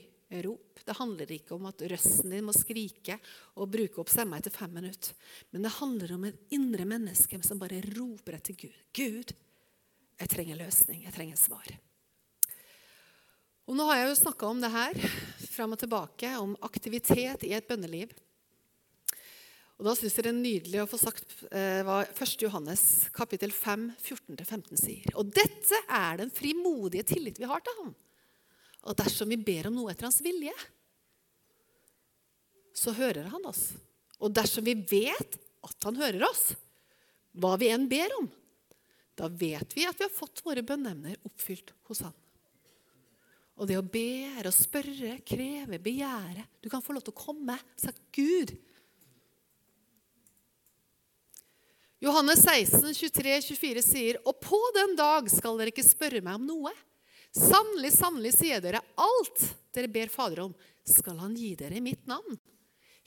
[0.45, 0.81] rop.
[0.85, 3.17] Det handler ikke om at røsten din må skrike
[3.57, 5.15] og bruke opp stemma etter fem minutter.
[5.51, 8.77] Men det handler om et indre menneske som bare roper etter Gud.
[8.93, 9.33] Gud,
[10.21, 11.05] jeg trenger løsning.
[11.07, 11.71] Jeg trenger svar.
[13.69, 14.97] Og Nå har jeg jo snakka om det her
[15.51, 18.13] fram og tilbake, om aktivitet i et bønneliv.
[19.81, 22.35] Og Da syns jeg det er nydelig å få sagt eh, hva 1.
[22.43, 22.83] Johannes
[23.15, 25.07] kapittel 5, 14-15 sier.
[25.17, 27.95] Og dette er den frimodige tillit vi har til ham.
[28.85, 30.53] Og dersom vi ber om noe etter hans vilje,
[32.77, 33.71] så hører han oss.
[34.21, 36.51] Og dersom vi vet at han hører oss,
[37.33, 38.29] hva vi enn ber om,
[39.17, 42.15] da vet vi at vi har fått våre bønneemner oppfylt hos han.
[43.61, 47.21] Og det å be er å spørre, kreve, begjære Du kan få lov til å
[47.21, 47.57] komme.
[47.77, 48.55] Sagt Gud.
[52.01, 56.47] Johannes 16, 23, 24 sier, Og på den dag skal dere ikke spørre meg om
[56.49, 56.73] noe.
[57.31, 62.09] Sannelig, sannelig, sier dere, alt dere ber Fader om, skal han gi dere i mitt
[62.09, 62.39] navn.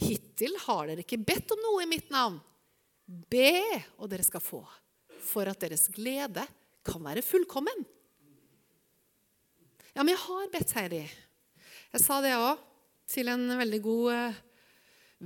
[0.01, 2.39] Hittil har dere ikke bedt om noe i mitt navn.
[3.05, 3.59] Be,
[3.99, 4.63] og dere skal få,
[5.27, 6.47] for at deres glede
[6.87, 7.85] kan være fullkommen.
[9.95, 11.05] Ja, men jeg har bedt, Heidi.
[11.95, 12.59] Jeg sa det òg
[13.07, 14.41] til en veldig god eh,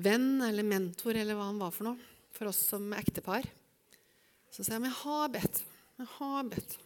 [0.05, 3.49] venn eller mentor eller hva han var for noe, for oss som ektepar.
[4.53, 5.63] Så sa jeg men jeg har bedt.
[5.97, 6.77] Jeg har bedt.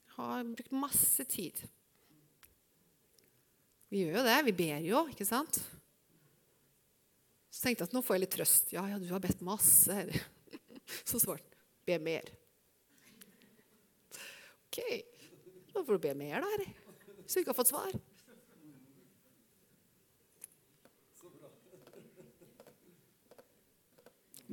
[0.00, 1.60] Jeg Har brukt masse tid.
[3.92, 4.40] Vi gjør jo det.
[4.48, 5.60] Vi ber jo, ikke sant?
[7.52, 8.72] Så tenkte jeg at nå får jeg litt trøst.
[8.72, 10.06] Ja, ja, du har bedt masse.
[11.10, 11.52] Så svarte
[11.84, 12.32] be mer.
[14.64, 14.80] Ok,
[15.74, 16.68] da får du be mer, da, Herre.
[17.24, 17.94] Hvis du ikke har fått svar.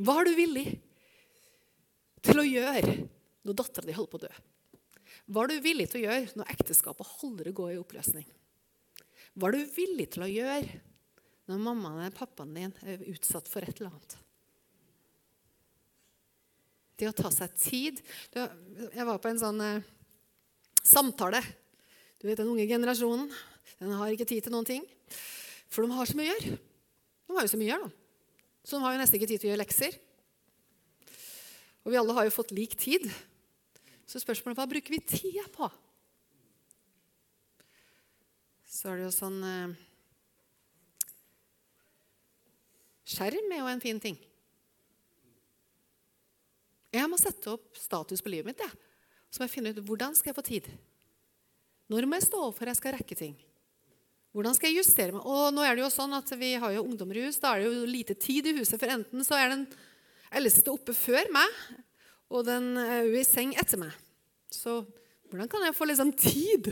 [0.01, 0.65] Hva er du villig
[2.25, 2.95] til å gjøre
[3.45, 4.31] når dattera di holder på å dø?
[5.31, 8.25] Hva er du villig til å gjøre når ekteskapet holder å gå i oppløsning?
[9.35, 10.81] Hva er du villig til å gjøre
[11.51, 14.17] når mammaen eller pappaen din er utsatt for et eller annet?
[16.97, 18.01] Det å ta seg tid
[18.37, 19.87] Jeg var på en sånn eh,
[20.83, 21.41] samtale.
[22.21, 23.31] Du vet, Den unge generasjonen
[23.81, 24.85] den har ikke tid til noen ting.
[25.71, 26.57] For de har så mye å gjøre.
[27.25, 27.97] De har jo så mye å gjøre, da.
[28.61, 29.95] Så de har jo nesten ikke tid til å gjøre lekser.
[31.81, 33.07] Og vi alle har jo fått lik tid.
[34.05, 35.69] Så spørsmålet hva bruker vi tida på?
[38.69, 39.79] Så er det jo sånn eh,
[43.11, 44.15] Skjerm er jo en fin ting.
[46.91, 48.61] Jeg må sette opp status på livet mitt.
[48.63, 48.90] Ja.
[49.31, 50.67] Så må jeg finne ut hvordan skal jeg få tid.
[51.91, 53.33] Når må jeg stå opp for jeg skal rekke ting?
[54.31, 55.23] Hvordan skal jeg justere meg?
[55.27, 57.39] Og nå er det jo sånn at Vi har jo ungdommer i hus.
[57.39, 58.77] Da er det jo lite tid i huset.
[58.79, 59.65] For enten så er den
[60.31, 61.59] eldste oppe før meg,
[62.31, 63.91] og den er jo i seng etter meg.
[64.51, 64.81] Så
[65.27, 66.71] hvordan kan jeg få liksom tid?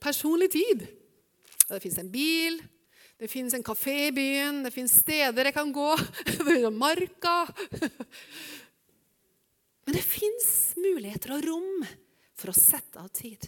[0.00, 0.84] Personlig tid.
[1.66, 2.60] Det fins en bil,
[3.16, 5.88] det fins en kafé i byen, det fins steder jeg kan gå.
[6.82, 7.38] Marka.
[9.86, 11.84] Men det fins muligheter og rom
[12.36, 13.46] for å sette av tid.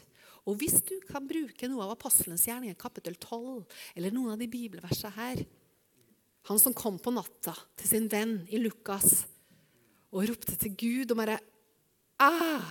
[0.48, 3.66] Og hvis du kan bruke noe av apostelens gjerninger, kapittel 12,
[3.98, 5.42] eller noen av de bibelversene her
[6.48, 9.26] Han som kom på natta til sin venn i Lukas
[10.08, 11.36] og ropte til Gud og bare
[12.24, 12.64] ah,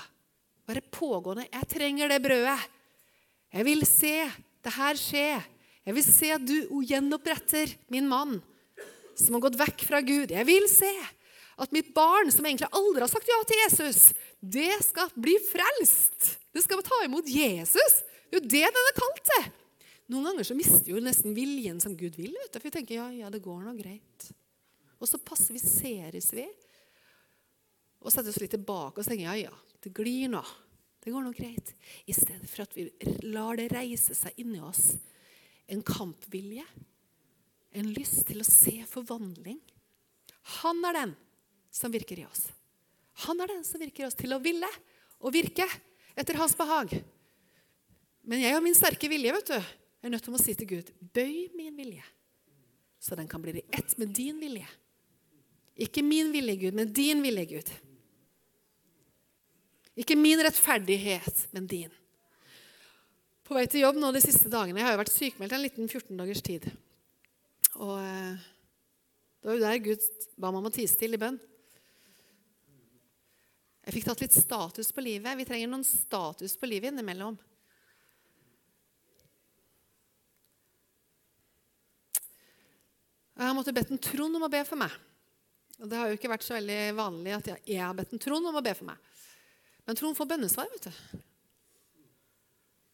[0.68, 1.46] Bare pågående.
[1.48, 2.58] Jeg trenger det brødet.
[3.54, 4.16] Jeg vil se
[4.66, 5.28] det her skje.
[5.88, 8.34] Jeg vil se at du gjenoppretter min mann
[9.16, 10.34] som har gått vekk fra Gud.
[10.36, 10.92] Jeg vil se
[11.58, 14.02] at mitt barn, som egentlig aldri har sagt ja til Jesus,
[14.40, 16.36] det skal bli frelst.
[16.54, 18.02] Det skal ta imot Jesus.
[18.28, 19.48] Det er jo det den er kalt til.
[20.14, 22.36] Noen ganger så mister jo nesten viljen som Gud vil.
[22.38, 24.30] Vet du, for vi tenker ja, ja, det går nå greit.
[25.02, 26.46] Og så passiviseres vi
[27.98, 29.54] og setter oss litt tilbake og tenker ja, ja,
[29.84, 30.44] det glir nå.
[31.04, 31.74] Det går nå greit.
[32.06, 32.88] I stedet for at vi
[33.26, 34.92] lar det reise seg inni oss
[35.68, 36.64] en kampvilje,
[37.76, 39.58] en lyst til å se forvandling.
[40.62, 41.16] Han er den
[41.72, 42.48] som virker i oss.
[43.26, 44.70] Han er den som virker i oss til å ville
[45.20, 45.66] og virke
[46.18, 46.94] etter hans behag.
[48.28, 49.58] Men jeg og min sterke vilje vet du,
[50.04, 52.04] er nødt til å si til Gud bøy min vilje,
[53.02, 54.68] så den kan bli i ett med din vilje.
[55.78, 57.72] Ikke min vilje, Gud, men din vilje, Gud.
[59.98, 61.94] Ikke min rettferdighet, men din.
[63.46, 65.88] På vei til jobb nå de siste dagene Jeg har jo vært sykemeldt en liten
[65.88, 66.66] 14 dagers tid.
[67.78, 68.48] Og eh,
[69.40, 71.38] det var jo der Gud ba meg om å tie stille i bønn.
[73.88, 75.38] Jeg fikk tatt litt status på livet.
[75.40, 77.38] Vi trenger noen status på livet innimellom.
[83.38, 84.92] Jeg har måttet bedt en Trond om å be for meg.
[85.80, 88.50] Og Det har jo ikke vært så veldig vanlig at jeg har bedt en Trond
[88.52, 89.08] om å be for meg.
[89.88, 90.68] Men Trond får bønnesvar.
[90.74, 91.24] vet du.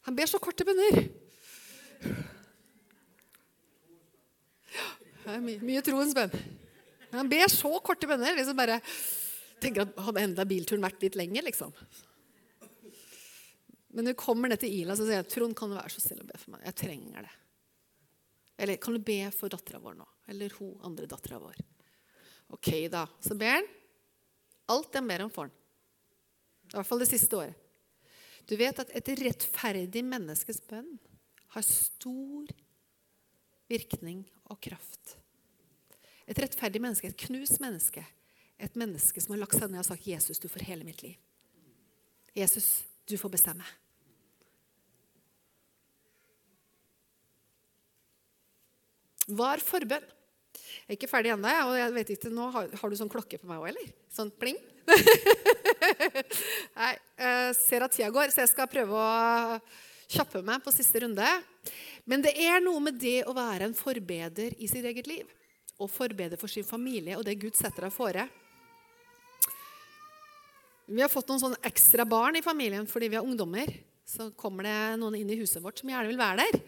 [0.06, 1.08] Han ber så korte bønner.
[5.24, 6.38] Det er mye troens bønn.
[7.18, 8.38] Han ber så korte bønner.
[8.38, 8.78] liksom bare
[9.64, 11.74] tenker at Hadde enda bilturen vært litt lenger, liksom.
[13.94, 16.24] Men du kommer ned til Ila, så sier jeg Trond, kan du være så snill
[16.24, 16.64] å be for meg?
[16.66, 17.34] Jeg trenger det.
[18.64, 20.08] Eller kan du be for dattera vår nå?
[20.34, 21.60] Eller hun andre dattera vår.
[22.54, 23.06] Ok, da.
[23.22, 23.70] Så ber han.
[24.74, 25.56] Alt han ber om, får han.
[26.72, 27.60] I hvert fall det siste året.
[28.50, 30.90] Du vet at et rettferdig menneskes bønn
[31.54, 32.50] har stor
[33.72, 35.16] virkning og kraft.
[36.28, 38.04] Et rettferdig menneske, et knust menneske,
[38.62, 41.18] et menneske som har lagt seg ned og sagt 'Jesus, du får hele mitt liv'.
[42.36, 43.66] Jesus, du får bestemme.
[49.32, 50.04] Hva er forbønn?
[50.84, 51.52] Jeg er ikke ferdig ennå.
[51.70, 53.94] Og jeg vet ikke, nå har, har, du sånn klokke på meg òg, eller?
[54.12, 54.58] Sånn pling?
[56.80, 56.92] Nei,
[57.22, 59.60] jeg ser at tida går, så jeg skal prøve å
[60.12, 61.30] kjappe meg på siste runde.
[62.10, 65.30] Men det er noe med det å være en forbeder i sitt eget liv.
[65.80, 68.28] Og forbeder for sin familie og det Gud setter deg fore.
[70.86, 73.70] Vi har fått noen sånne ekstra barn i familien fordi vi har ungdommer.
[74.06, 76.60] Så kommer det noen inn i huset vårt som gjerne vil være der.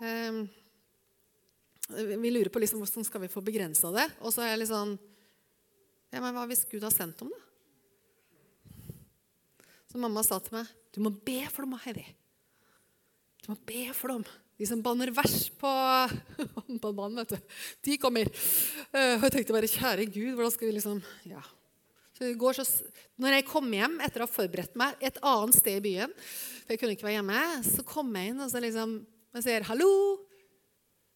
[0.00, 0.40] Um,
[1.90, 4.06] vi lurer på liksom, hvordan skal vi få begrensa det.
[4.24, 4.96] Og så er jeg litt sånn
[6.10, 7.46] ja, men Hva hvis Gud har sendt dem, da?
[9.90, 12.02] Så mamma sa til meg du må be for dem, Heidi.
[13.44, 14.24] Du må be for dem.
[14.58, 15.70] De som banner vers på,
[16.82, 17.54] på vet du.
[17.86, 18.26] De kommer.
[18.90, 20.98] Eh, og jeg tenkte bare kjære Gud, hvordan skal vi liksom
[21.30, 21.44] Ja.
[22.20, 22.64] Så,
[23.16, 26.74] når jeg kom hjem etter å ha forberedt meg et annet sted i byen, for
[26.74, 28.98] jeg kunne ikke være hjemme, så kom jeg inn og så liksom,
[29.38, 30.20] jeg sier 'hallo'.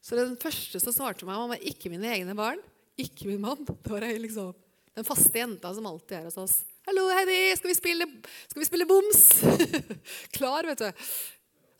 [0.05, 2.61] Så den første som svarte meg, var ikke mine egne barn,
[2.97, 3.65] ikke min mann.
[3.65, 4.53] Det var jeg liksom,
[4.97, 6.65] den faste jenta som alltid er hos oss.
[6.85, 8.07] 'Hallo, Heidi, skal vi spille,
[8.49, 9.29] skal vi spille boms?'
[10.37, 10.89] Klar, vet du.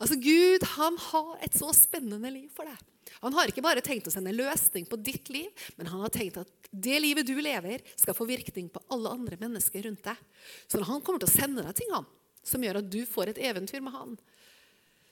[0.01, 2.81] Altså, Gud han har et så spennende liv for deg.
[3.21, 6.39] Han har ikke bare tenkt å sende løsning på ditt liv, men han har tenkt
[6.41, 10.23] at det livet du lever, skal få virkning på alle andre mennesker rundt deg.
[10.67, 12.07] Så han kommer til å sende deg ting han,
[12.45, 14.17] som gjør at du får et eventyr med han.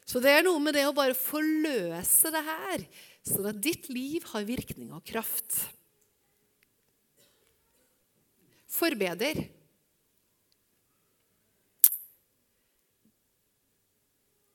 [0.04, 2.86] Så det er noe med det å bare forløse det her,
[3.24, 5.62] sånn at ditt liv har virkning og kraft.
[8.74, 9.46] Forbeder.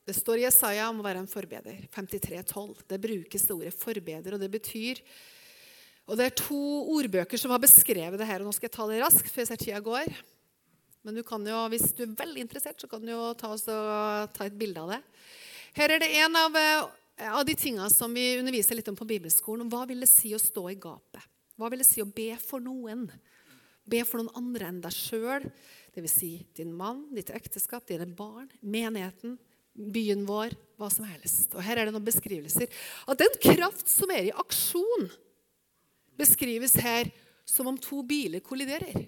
[0.09, 1.83] Det står i Jesaja om å være en forbeder.
[1.93, 2.79] 53,12.
[2.89, 5.03] Det brukes det ordet 'forbeder', og det betyr
[6.09, 8.41] og Det er to ordbøker som har beskrevet det her.
[8.41, 10.09] og Nå skal jeg ta det raskt, for jeg ser tida går.
[11.05, 13.53] Men du kan jo, hvis du er veldig interessert, så kan du jo ta,
[14.33, 15.03] ta et bilde av det.
[15.77, 19.05] Her er det en av, eh, av de tingene som vi underviser litt om på
[19.05, 19.69] bibelskolen.
[19.69, 21.21] Hva vil det si å stå i gapet?
[21.55, 23.05] Hva vil det si å be for noen?
[23.85, 25.45] Be for noen andre enn deg sjøl.
[25.93, 26.17] Dvs.
[26.17, 29.37] Si din mann, ditt ekteskap, dine barn, menigheten,
[29.73, 31.53] byen vår, hva som helst.
[31.55, 32.67] Og Her er det noen beskrivelser
[33.09, 35.09] At den kraft som er i aksjon
[36.19, 37.07] beskrives her
[37.47, 39.05] som om to biler kolliderer.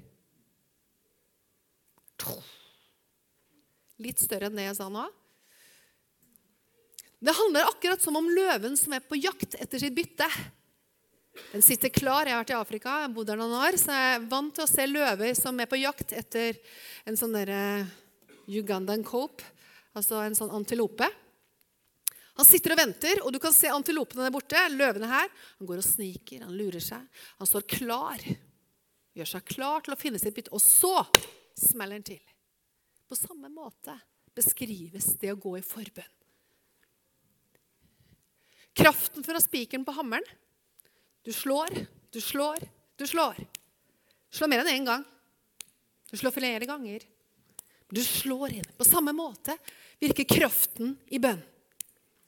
[4.01, 5.03] Litt større enn det jeg sa nå.
[7.21, 10.25] Det handler akkurat som om løven som er på jakt etter sitt bytte.
[11.51, 12.25] Den sitter klar.
[12.25, 14.55] Jeg har vært i Afrika, jeg har bodd der noen år, så jeg er vant
[14.55, 16.57] til å se løver som er på jakt etter
[17.05, 17.61] en sånn derre
[18.51, 19.45] Ugandan cope,
[19.97, 21.07] altså en sånn antilope.
[22.39, 24.61] Han sitter og venter, og du kan se antilopene der borte.
[24.71, 25.27] løvene her.
[25.59, 27.03] Han går og sniker, han lurer seg.
[27.41, 28.23] Han står klar.
[29.17, 30.53] Gjør seg klar til å finne sitt bytte.
[30.55, 31.03] Og så
[31.59, 32.21] smeller han til.
[33.11, 33.97] På samme måte
[34.33, 36.17] beskrives det å gå i forbønn.
[38.71, 40.25] Kraften fra spikeren på hammeren.
[41.27, 42.63] Du slår, du slår,
[42.97, 43.37] du slår.
[44.31, 45.03] Slår mer enn én gang.
[46.07, 47.03] Du slår flere ganger.
[47.91, 48.67] Du slår inn.
[48.77, 49.57] På samme måte
[49.99, 51.41] virker kraften i bønn.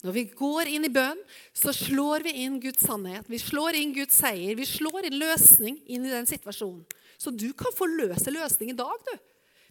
[0.04, 1.20] Når vi går inn i bønn,
[1.56, 3.30] så slår vi inn Guds sannhet.
[3.32, 4.58] Vi slår inn Guds seier.
[4.60, 6.84] Vi slår inn løsning inn i den situasjonen.
[7.16, 9.14] Så du kan få løse løsning i dag, du.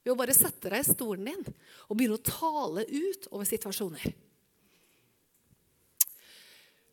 [0.03, 4.09] Ved å bare sette deg i stolen din og begynne å tale ut over situasjoner.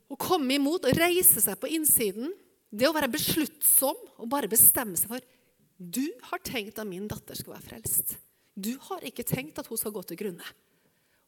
[0.09, 2.33] Å komme imot og reise seg på innsiden,
[2.69, 5.35] det å være besluttsom og bare bestemme seg for
[5.79, 8.17] Du har tenkt at min datter skal være frelst.
[8.59, 10.55] Du har ikke tenkt at hun skal gå til grunne.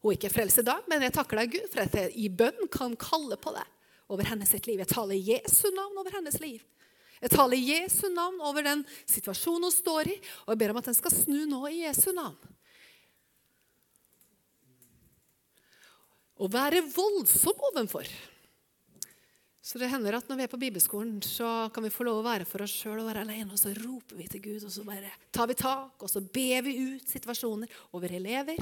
[0.02, 2.28] Hun er ikke frelst i dag, men jeg takker deg, Gud, for at jeg i
[2.28, 3.64] bønn kan kalle på det
[4.12, 4.80] over hennes liv.
[4.82, 6.64] Jeg taler Jesu navn over hennes liv.
[7.22, 10.90] Jeg taler Jesu navn over den situasjonen hun står i, og jeg ber om at
[10.90, 12.34] den skal snu nå i Jesu navn.
[16.42, 18.08] Å være voldsom ovenfor.
[19.62, 22.26] Så det hender at når vi er på bibelskolen, så kan vi få lov å
[22.26, 23.54] være for oss sjøl og være alene.
[23.54, 26.64] Og så roper vi til Gud, og så bare tar vi tak, og så ber
[26.66, 28.58] vi ut situasjoner over elever,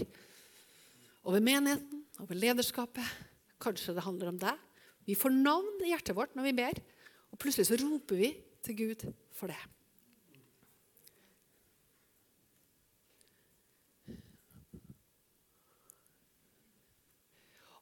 [1.24, 3.16] over menigheten, over lederskapet.
[3.60, 4.60] Kanskje det handler om deg.
[5.08, 6.84] Vi får navn i hjertet vårt når vi ber,
[7.32, 8.34] og plutselig så roper vi
[8.66, 9.60] til Gud for det.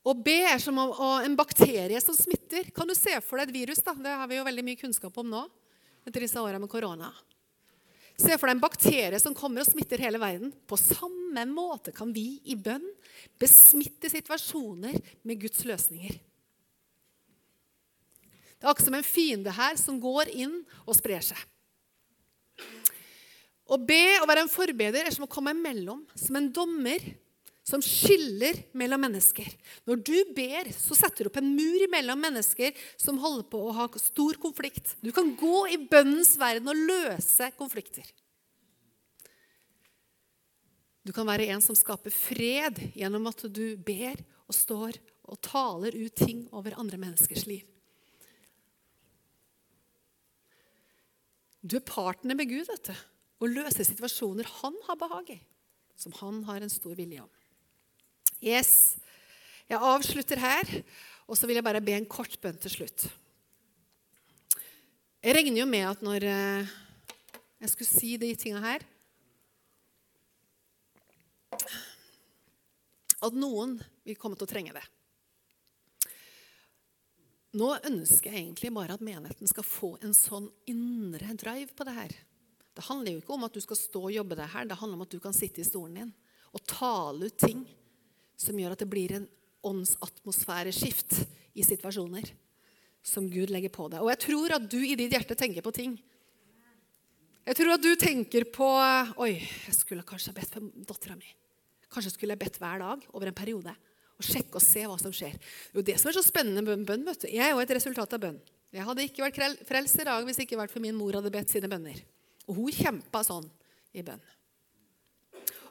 [0.07, 2.71] Å be er som en bakterie som smitter.
[2.75, 3.83] Kan du se for deg et virus?
[3.85, 3.97] da?
[3.99, 5.49] Det har vi jo veldig mye kunnskap om nå.
[6.09, 7.11] etter disse årene med korona.
[8.19, 10.55] Se for deg en bakterie som kommer og smitter hele verden.
[10.67, 12.87] På samme måte kan vi i bønn
[13.39, 16.17] besmitte situasjoner med Guds løsninger.
[18.59, 21.39] Det er akkurat som en fiende her som går inn og sprer seg.
[23.69, 27.05] Å be og være en forbeder er som å komme imellom, som en dommer
[27.69, 29.49] som skiller mellom mennesker.
[29.89, 33.75] Når du ber, så setter du opp en mur mellom mennesker som holder på å
[33.77, 34.95] ha stor konflikt.
[35.05, 38.09] Du kan gå i bønnens verden og løse konflikter.
[41.05, 44.17] Du kan være en som skaper fred gjennom at du ber
[44.49, 44.97] og står
[45.29, 47.67] og taler ut ting over andre menneskers liv.
[51.61, 52.95] Du er partner med Gud du,
[53.39, 55.39] og løser situasjoner han har behag i,
[56.01, 57.38] som han har en stor vilje om.
[58.39, 58.97] Yes,
[59.69, 60.69] Jeg avslutter her,
[61.29, 63.03] og så vil jeg bare be en kort bønn til slutt.
[65.21, 66.71] Jeg regner jo med at når eh,
[67.61, 68.85] jeg skulle si de tinga her
[73.19, 73.75] At noen
[74.07, 74.85] vil komme til å trenge det.
[77.59, 81.97] Nå ønsker jeg egentlig bare at menigheten skal få en sånn indre drive på det
[81.97, 82.15] her.
[82.79, 85.01] Det handler jo ikke om at du skal stå og jobbe deg her, det handler
[85.01, 86.15] om at du kan sitte i stolen din
[86.55, 87.67] og tale ut ting
[88.39, 89.27] som gjør at det blir en
[89.67, 91.17] åndsatmosfæreskift
[91.59, 92.31] i situasjoner
[93.05, 94.03] som Gud legger på deg.
[94.05, 95.97] Og jeg tror at du i ditt hjerte tenker på ting.
[97.49, 98.67] Jeg tror at du tenker på
[99.25, 101.31] Oi, jeg skulle kanskje bedt for dattera mi.
[101.89, 103.73] Kanskje skulle jeg bedt hver dag over en periode
[104.19, 105.37] og sjekke og se hva som skjer.
[105.39, 107.07] Det er jo det som er så spennende med bønn.
[107.07, 107.29] vet du.
[107.31, 108.41] Jeg er jo et resultat av bønn.
[108.75, 111.33] Jeg hadde ikke vært frelst i dag hvis det ikke vært for min mor hadde
[111.33, 112.03] bedt sine bønner.
[112.51, 113.47] Og hun kjempa sånn
[113.97, 114.21] i bønn.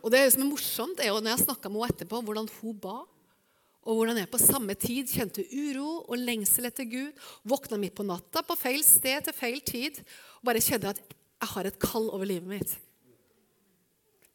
[0.07, 2.75] Og det som er morsomt, er jo når jeg snakka med henne etterpå, hvordan hun
[2.79, 3.01] ba.
[3.87, 7.17] Og hvordan jeg på samme tid kjente uro og lengsel etter Gud.
[7.47, 9.99] Våkna midt på natta på feil sted til feil tid
[10.39, 12.77] og bare kjente at jeg har et kall over livet mitt.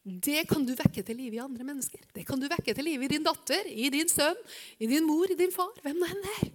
[0.03, 2.05] Det kan du vekke til live i andre mennesker.
[2.13, 4.39] Det kan du vekke til live i din datter, i din sønn,
[4.77, 5.73] i din mor, i din far.
[5.85, 6.53] Hvem det enn er.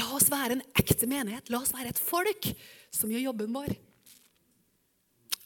[0.00, 1.52] La oss være en ekte menighet.
[1.52, 2.52] La oss være et folk
[2.94, 3.76] som gjør jobben vår.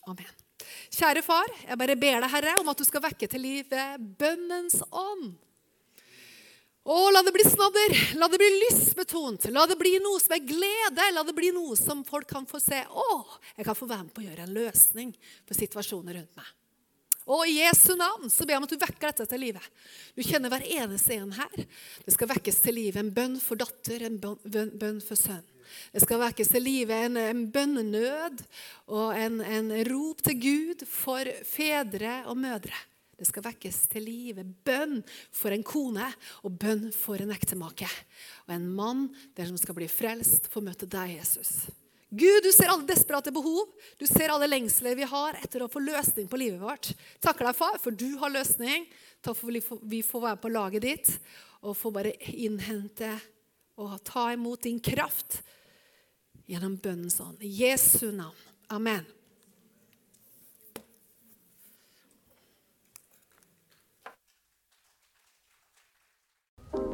[0.06, 0.43] Amen.
[0.94, 3.88] Kjære far, jeg bare ber deg, Herre, om at du skal vekke til live
[4.20, 5.34] bønnens ånd.
[6.84, 10.42] Å, la det bli snadder, la det bli lystbetont, la det bli noe som er
[10.44, 11.06] glede.
[11.16, 12.82] La det bli noe som folk kan få se.
[12.84, 13.06] Å,
[13.56, 15.14] jeg kan få være med på å gjøre en løsning
[15.46, 16.50] for situasjoner rundt meg.
[17.24, 19.64] Og i Jesu navn så ber jeg om at du vekker dette til livet.
[20.12, 21.64] Du kjenner hver eneste en her.
[22.04, 25.53] Det skal vekkes til livet en bønn for datter, en bønn for sønn.
[25.92, 28.42] Det skal vekkes til livet en, en bønnenød
[28.94, 32.76] og en, en rop til Gud for fedre og mødre.
[33.14, 34.44] Det skal vekkes til live.
[34.66, 34.98] Bønn
[35.34, 36.08] for en kone
[36.42, 37.88] og bønn for en ektemake.
[38.48, 39.06] Og en mann
[39.36, 41.68] der som skal bli frelst, får møte deg, Jesus.
[42.14, 43.70] Gud, du ser alle desperate behov.
[43.98, 46.92] Du ser alle lengsler vi har etter å få løsning på livet vårt.
[47.22, 48.86] Takker deg, far, for du har løsning.
[49.24, 51.14] Takk for vi får være på laget ditt
[51.64, 53.08] og få bare innhente
[53.76, 55.42] og ta imot din kraft
[56.46, 57.42] gjennom bønnens ånd.
[57.42, 58.38] I Jesu navn.
[58.68, 59.04] Amen.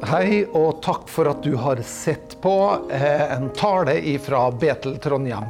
[0.01, 2.53] Hei, og takk for at du har sett på
[2.91, 5.49] eh, en tale fra Betel Trondheim.